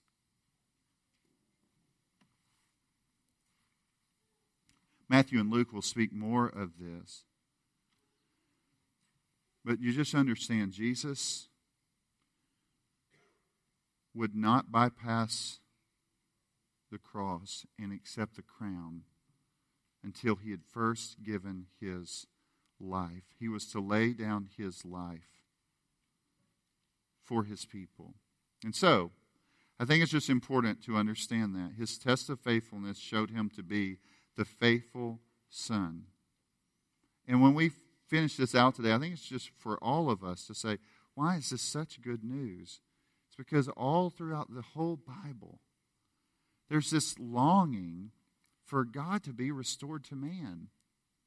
Matthew 5.08 5.40
and 5.40 5.50
Luke 5.50 5.72
will 5.72 5.82
speak 5.82 6.12
more 6.12 6.46
of 6.46 6.78
this. 6.78 7.24
But 9.64 9.80
you 9.80 9.92
just 9.92 10.14
understand, 10.14 10.72
Jesus 10.72 11.48
would 14.14 14.34
not 14.34 14.70
bypass 14.72 15.58
the 16.90 16.98
cross 16.98 17.66
and 17.78 17.92
accept 17.92 18.36
the 18.36 18.42
crown 18.42 19.02
until 20.02 20.36
he 20.36 20.50
had 20.50 20.62
first 20.64 21.22
given 21.22 21.66
his 21.80 22.26
life. 22.80 23.34
He 23.38 23.48
was 23.48 23.66
to 23.72 23.80
lay 23.80 24.12
down 24.12 24.48
his 24.56 24.84
life 24.84 25.44
for 27.22 27.44
his 27.44 27.64
people. 27.64 28.14
And 28.64 28.74
so, 28.74 29.10
I 29.78 29.86
think 29.86 30.02
it's 30.02 30.12
just 30.12 30.28
important 30.28 30.82
to 30.84 30.96
understand 30.96 31.54
that. 31.54 31.72
His 31.78 31.96
test 31.96 32.28
of 32.28 32.40
faithfulness 32.40 32.98
showed 32.98 33.30
him 33.30 33.50
to 33.56 33.62
be 33.62 33.96
the 34.36 34.44
faithful 34.44 35.20
son. 35.48 36.04
And 37.26 37.40
when 37.40 37.54
we 37.54 37.72
finish 38.08 38.36
this 38.36 38.54
out 38.54 38.74
today, 38.74 38.92
I 38.92 38.98
think 38.98 39.14
it's 39.14 39.28
just 39.28 39.50
for 39.56 39.78
all 39.82 40.10
of 40.10 40.22
us 40.22 40.46
to 40.46 40.54
say, 40.54 40.78
why 41.14 41.36
is 41.36 41.50
this 41.50 41.62
such 41.62 42.02
good 42.02 42.22
news? 42.22 42.80
It's 43.28 43.36
because 43.36 43.68
all 43.68 44.10
throughout 44.10 44.52
the 44.52 44.62
whole 44.62 44.96
Bible, 44.96 45.60
there's 46.68 46.90
this 46.90 47.18
longing 47.18 48.10
for 48.64 48.84
God 48.84 49.22
to 49.24 49.32
be 49.32 49.50
restored 49.50 50.04
to 50.04 50.14
man. 50.14 50.68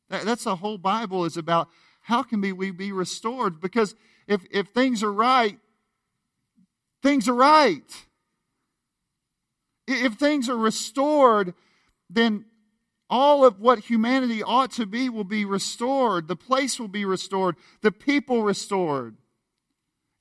That, 0.10 0.26
that's 0.26 0.44
the 0.44 0.58
whole 0.58 0.78
Bible 0.78 1.26
is 1.26 1.38
about 1.38 1.70
how 2.02 2.22
can 2.22 2.42
we 2.42 2.72
be 2.72 2.92
restored? 2.92 3.60
Because 3.60 3.96
if, 4.28 4.46
if 4.52 4.68
things 4.68 5.02
are 5.04 5.12
right, 5.12 5.58
things 7.04 7.28
are 7.28 7.36
right. 7.36 8.06
If 9.88 10.14
things 10.14 10.50
are 10.50 10.58
restored, 10.58 11.54
then 12.10 12.46
all 13.10 13.46
of 13.46 13.60
what 13.60 13.80
humanity 13.80 14.42
ought 14.42 14.72
to 14.72 14.86
be 14.86 15.10
will 15.10 15.26
be 15.26 15.46
restored. 15.46 16.28
The 16.28 16.36
place 16.36 16.80
will 16.80 16.88
be 16.88 17.06
restored. 17.06 17.58
The 17.82 17.92
people 17.92 18.42
restored. 18.42 19.18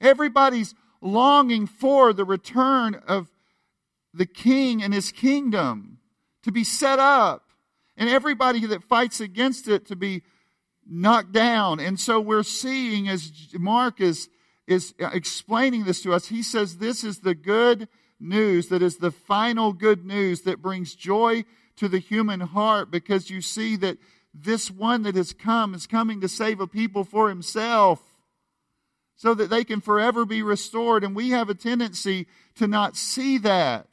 Everybody's 0.01 0.75
longing 1.01 1.67
for 1.67 2.13
the 2.13 2.25
return 2.25 3.01
of 3.07 3.31
the 4.13 4.27
king 4.27 4.83
and 4.83 4.93
his 4.93 5.11
kingdom 5.11 5.99
to 6.43 6.53
be 6.53 6.65
set 6.65 6.99
up, 6.99 7.51
and 7.97 8.11
everybody 8.11 8.67
that 8.67 8.83
fights 8.83 9.21
against 9.21 9.69
it 9.69 9.87
to 9.87 9.97
be 9.97 10.23
knocked 10.87 11.33
down. 11.33 11.79
And 11.79 11.99
so 11.99 12.21
we're 12.21 12.43
seeing, 12.43 13.09
as 13.09 13.33
Mark 13.55 14.01
is 14.01 14.29
is 14.67 14.95
uh, 15.01 15.11
explaining 15.13 15.85
this 15.85 16.03
to 16.03 16.13
us. 16.13 16.29
He 16.29 16.43
says 16.43 16.77
this 16.77 17.05
is 17.05 17.21
the 17.21 17.35
good 17.35 17.89
news 18.21 18.69
that 18.69 18.83
is 18.83 18.99
the 18.99 19.11
final 19.11 19.73
good 19.73 20.05
news 20.05 20.43
that 20.43 20.63
brings 20.63 20.95
joy 20.95 21.45
to 21.77 21.89
the 21.89 21.99
human 21.99 22.41
heart 22.41 22.91
because 22.91 23.31
you 23.31 23.41
see 23.41 23.77
that 23.77 23.99
this 24.35 24.71
one 24.71 25.03
that 25.03 25.17
has 25.17 25.33
come 25.33 25.75
is 25.75 25.87
coming 25.87 26.21
to 26.21 26.29
save 26.29 26.61
a 26.61 26.67
people 26.67 27.05
for 27.05 27.29
himself 27.29 28.01
so 29.17 29.35
that 29.35 29.51
they 29.51 29.65
can 29.65 29.81
forever 29.81 30.25
be 30.25 30.43
restored. 30.43 31.05
And 31.05 31.15
we 31.15 31.31
have 31.31 31.49
a 31.49 31.55
tendency 31.55 32.27
to 32.57 32.67
not 32.67 32.97
see 32.97 33.39
that. 33.39 33.87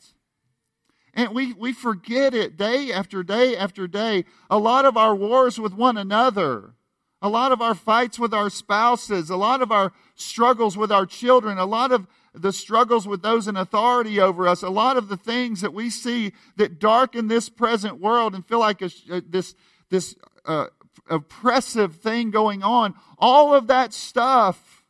And 1.14 1.34
we, 1.34 1.54
we 1.54 1.74
forget 1.74 2.34
it 2.34 2.58
day 2.58 2.92
after 2.92 3.24
day 3.24 3.58
after 3.58 3.88
day. 3.88 4.26
A 4.50 4.58
lot 4.58 4.86
of 4.86 4.96
our 4.96 5.16
wars 5.16 5.60
with 5.60 5.74
one 5.74 5.98
another, 5.98 6.76
a 7.22 7.30
lot 7.30 7.52
of 7.52 7.62
our 7.62 7.76
fights 7.76 8.18
with 8.18 8.34
our 8.34 8.50
spouses, 8.50 9.30
a 9.30 9.36
lot 9.36 9.62
of 9.62 9.72
our 9.72 9.92
struggles 10.16 10.78
with 10.78 10.92
our 10.92 11.06
children, 11.06 11.58
a 11.58 11.66
lot 11.66 11.92
of 11.92 12.08
the 12.34 12.54
struggles 12.54 13.08
with 13.08 13.22
those 13.22 13.48
in 13.48 13.58
authority 13.58 14.20
over 14.20 14.48
us, 14.48 14.62
a 14.62 14.70
lot 14.70 14.98
of 14.98 15.10
the 15.10 15.18
things 15.18 15.62
that 15.62 15.74
we 15.74 15.90
see 15.90 16.32
that 16.56 16.80
darken 16.80 17.28
this 17.28 17.50
present 17.50 18.00
world 18.00 18.36
and 18.36 18.46
feel 18.46 18.60
like 18.60 18.82
a, 18.82 18.90
uh, 19.12 19.22
this, 19.28 19.56
this 19.90 20.16
uh, 20.46 20.68
oppressive 21.10 21.96
thing 21.96 22.32
going 22.32 22.64
on, 22.64 22.94
all 23.18 23.54
of 23.54 23.68
that 23.68 23.94
stuff, 23.94 24.84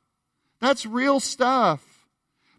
that's 0.60 0.86
real 0.86 1.20
stuff. 1.20 2.08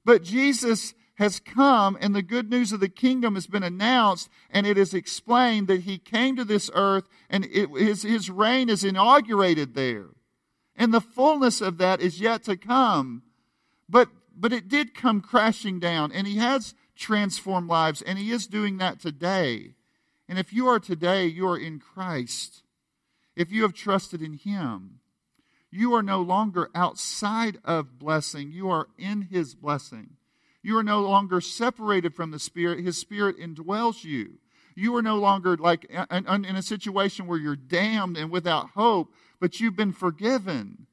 But 0.04 0.22
Jesus 0.22 0.94
has 1.20 1.38
come 1.38 1.98
and 2.00 2.14
the 2.14 2.22
good 2.22 2.48
news 2.48 2.72
of 2.72 2.80
the 2.80 2.88
kingdom 2.88 3.34
has 3.34 3.46
been 3.46 3.62
announced 3.62 4.30
and 4.50 4.66
it 4.66 4.78
is 4.78 4.94
explained 4.94 5.68
that 5.68 5.82
he 5.82 5.98
came 5.98 6.34
to 6.34 6.46
this 6.46 6.70
earth 6.72 7.04
and 7.28 7.44
it, 7.44 7.68
his, 7.76 8.02
his 8.02 8.30
reign 8.30 8.70
is 8.70 8.82
inaugurated 8.82 9.74
there. 9.74 10.06
And 10.74 10.94
the 10.94 11.00
fullness 11.02 11.60
of 11.60 11.76
that 11.76 12.00
is 12.00 12.22
yet 12.22 12.44
to 12.44 12.56
come. 12.56 13.22
But, 13.86 14.08
but 14.34 14.50
it 14.50 14.66
did 14.66 14.94
come 14.94 15.20
crashing 15.20 15.78
down 15.78 16.10
and 16.10 16.26
he 16.26 16.38
has 16.38 16.74
transformed 16.96 17.68
lives 17.68 18.00
and 18.00 18.18
he 18.18 18.30
is 18.30 18.46
doing 18.46 18.78
that 18.78 18.98
today. 18.98 19.74
And 20.26 20.38
if 20.38 20.54
you 20.54 20.68
are 20.68 20.80
today, 20.80 21.26
you 21.26 21.46
are 21.48 21.58
in 21.58 21.80
Christ. 21.80 22.62
If 23.36 23.52
you 23.52 23.60
have 23.60 23.74
trusted 23.74 24.22
in 24.22 24.32
him, 24.32 25.00
you 25.70 25.92
are 25.92 26.02
no 26.02 26.22
longer 26.22 26.70
outside 26.74 27.58
of 27.62 27.98
blessing. 27.98 28.52
You 28.52 28.70
are 28.70 28.88
in 28.96 29.28
his 29.30 29.54
blessing. 29.54 30.16
You 30.62 30.76
are 30.78 30.82
no 30.82 31.00
longer 31.00 31.40
separated 31.40 32.14
from 32.14 32.30
the 32.30 32.38
Spirit. 32.38 32.84
His 32.84 32.98
Spirit 32.98 33.38
indwells 33.38 34.04
you. 34.04 34.38
You 34.74 34.94
are 34.96 35.02
no 35.02 35.16
longer 35.16 35.56
like 35.56 35.90
uh, 35.94 36.06
in 36.10 36.44
a 36.56 36.62
situation 36.62 37.26
where 37.26 37.38
you're 37.38 37.56
damned 37.56 38.16
and 38.16 38.30
without 38.30 38.70
hope, 38.70 39.12
but 39.40 39.60
you've 39.60 39.76
been 39.76 39.92
forgiven. 39.92 40.86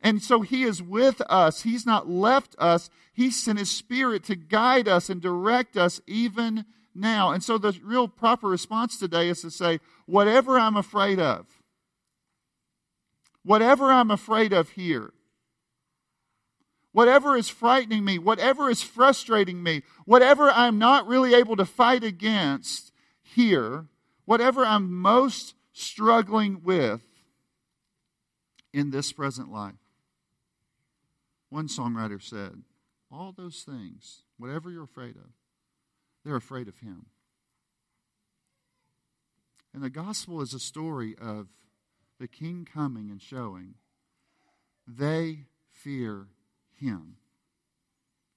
And 0.00 0.22
so 0.22 0.42
He 0.42 0.62
is 0.62 0.82
with 0.82 1.20
us. 1.22 1.62
He's 1.62 1.84
not 1.84 2.08
left 2.08 2.54
us. 2.58 2.90
He 3.12 3.30
sent 3.30 3.58
His 3.58 3.70
Spirit 3.70 4.24
to 4.24 4.36
guide 4.36 4.88
us 4.88 5.10
and 5.10 5.20
direct 5.20 5.76
us 5.76 6.00
even 6.06 6.64
now. 6.94 7.30
And 7.30 7.42
so 7.42 7.58
the 7.58 7.78
real 7.82 8.08
proper 8.08 8.48
response 8.48 8.98
today 8.98 9.28
is 9.28 9.42
to 9.42 9.50
say, 9.50 9.80
whatever 10.06 10.58
I'm 10.58 10.76
afraid 10.76 11.18
of, 11.18 11.46
whatever 13.42 13.92
I'm 13.92 14.10
afraid 14.10 14.52
of 14.52 14.70
here, 14.70 15.12
whatever 16.92 17.36
is 17.36 17.48
frightening 17.48 18.04
me, 18.04 18.18
whatever 18.18 18.70
is 18.70 18.82
frustrating 18.82 19.62
me, 19.62 19.82
whatever 20.04 20.50
I'm 20.50 20.78
not 20.78 21.06
really 21.06 21.34
able 21.34 21.56
to 21.56 21.64
fight 21.64 22.04
against 22.04 22.92
here, 23.22 23.86
whatever 24.24 24.64
I'm 24.64 24.92
most 24.92 25.54
struggling 25.72 26.62
with 26.62 27.02
in 28.72 28.90
this 28.90 29.12
present 29.12 29.50
life. 29.50 29.74
One 31.50 31.68
songwriter 31.68 32.22
said, 32.22 32.62
All 33.10 33.32
those 33.32 33.62
things, 33.62 34.22
whatever 34.38 34.70
you're 34.70 34.84
afraid 34.84 35.16
of, 35.16 35.30
they're 36.24 36.36
afraid 36.36 36.68
of 36.68 36.78
Him. 36.78 37.06
And 39.72 39.82
the 39.82 39.90
gospel 39.90 40.40
is 40.40 40.54
a 40.54 40.58
story 40.58 41.14
of 41.20 41.48
the 42.18 42.28
king 42.28 42.66
coming 42.70 43.10
and 43.10 43.22
showing 43.22 43.74
they 44.86 45.44
fear 45.70 46.26
him. 46.78 47.16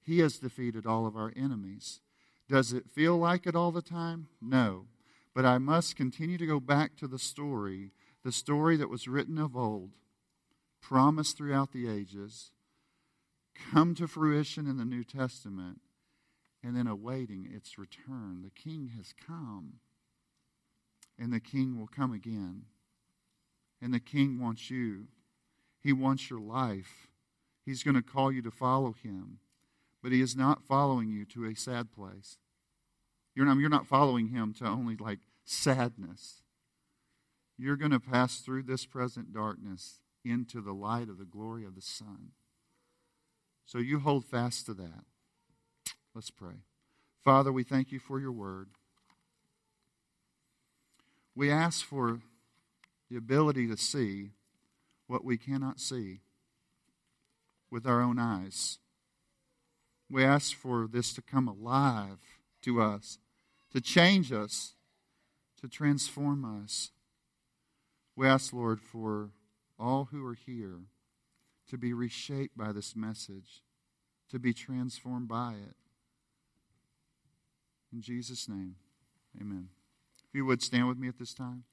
He 0.01 0.19
has 0.19 0.39
defeated 0.39 0.85
all 0.85 1.05
of 1.05 1.15
our 1.15 1.31
enemies. 1.35 2.01
Does 2.49 2.73
it 2.73 2.89
feel 2.89 3.17
like 3.17 3.47
it 3.47 3.55
all 3.55 3.71
the 3.71 3.81
time? 3.81 4.27
No. 4.41 4.87
But 5.33 5.45
I 5.45 5.57
must 5.57 5.95
continue 5.95 6.37
to 6.37 6.45
go 6.45 6.59
back 6.59 6.97
to 6.97 7.07
the 7.07 7.19
story, 7.19 7.91
the 8.23 8.31
story 8.31 8.75
that 8.77 8.89
was 8.89 9.07
written 9.07 9.37
of 9.37 9.55
old, 9.55 9.91
promised 10.81 11.37
throughout 11.37 11.71
the 11.71 11.87
ages, 11.87 12.51
come 13.71 13.95
to 13.95 14.07
fruition 14.07 14.67
in 14.67 14.77
the 14.77 14.85
New 14.85 15.03
Testament, 15.03 15.79
and 16.63 16.75
then 16.75 16.87
awaiting 16.87 17.47
its 17.49 17.77
return. 17.77 18.41
The 18.43 18.49
King 18.49 18.91
has 18.97 19.13
come, 19.25 19.75
and 21.17 21.31
the 21.31 21.39
King 21.39 21.79
will 21.79 21.87
come 21.87 22.11
again. 22.11 22.63
And 23.81 23.93
the 23.93 23.99
King 23.99 24.39
wants 24.39 24.69
you, 24.69 25.07
He 25.79 25.93
wants 25.93 26.29
your 26.29 26.41
life. 26.41 27.07
He's 27.66 27.84
going 27.84 27.95
to 27.95 28.01
call 28.01 28.32
you 28.32 28.41
to 28.41 28.51
follow 28.51 28.93
him. 29.03 29.39
But 30.01 30.12
he 30.12 30.22
is 30.22 30.36
not 30.36 30.64
following 30.64 31.09
you 31.09 31.26
to 31.26 31.45
a 31.45 31.55
sad 31.55 31.91
place. 31.91 32.38
You're 33.36 33.45
not, 33.45 33.57
you're 33.57 33.70
not 33.70 33.88
following 33.88 34.30
him 34.30 34.53
to 34.55 34.66
only 34.66 34.95
like 34.95 35.20
sadness. 35.45 36.41
You're 37.57 37.78
going 37.78 37.91
to 37.91 37.99
pass 37.99 38.39
through 38.39 38.64
this 38.64 38.86
present 38.86 39.34
darkness 39.34 39.99
into 40.26 40.62
the 40.62 40.74
light 40.74 41.09
of 41.09 41.18
the 41.18 41.26
glory 41.26 41.66
of 41.66 41.76
the 41.76 41.82
sun. 41.82 42.32
So 43.66 43.78
you 43.78 43.99
hold 43.99 44.26
fast 44.26 44.66
to 44.66 44.74
that. 44.74 45.05
Let's 46.14 46.32
pray. 46.32 46.64
Father, 47.24 47.51
we 47.51 47.64
thank 47.64 47.91
you 47.91 47.99
for 47.99 48.20
your 48.20 48.32
word. 48.32 48.70
We 51.36 51.51
ask 51.51 51.86
for 51.86 52.20
the 53.09 53.18
ability 53.18 53.68
to 53.68 53.78
see 53.78 54.32
what 55.07 55.24
we 55.24 55.38
cannot 55.38 55.80
see 55.80 56.22
with 57.72 57.88
our 57.88 58.01
own 58.01 58.19
eyes. 58.19 58.78
We 60.09 60.26
ask 60.26 60.53
for 60.53 60.88
this 60.91 61.13
to 61.13 61.22
come 61.22 61.47
alive 61.47 62.19
to 62.63 62.82
us, 62.82 63.17
to 63.72 63.80
change 63.80 64.32
us, 64.32 64.74
to 65.61 65.67
transform 65.67 66.43
us. 66.63 66.91
We 68.15 68.28
ask, 68.28 68.51
Lord, 68.51 68.82
for 68.82 69.30
all 69.80 70.09
who 70.11 70.26
are 70.28 70.36
here 70.36 70.82
to 71.69 71.78
be 71.78 71.93
reshaped 71.93 72.57
by 72.57 72.74
this 72.74 72.95
message, 72.95 73.63
to 74.30 74.38
be 74.38 74.53
transformed 74.53 75.30
by 75.30 75.53
it. 75.53 75.76
In 77.93 78.01
Jesus' 78.01 78.49
name, 78.49 78.76
amen. 79.39 79.69
If 80.28 80.36
you 80.36 80.45
would 80.45 80.61
stand 80.61 80.88
with 80.88 80.97
me 80.97 81.07
at 81.07 81.17
this 81.17 81.34
time. 81.34 81.63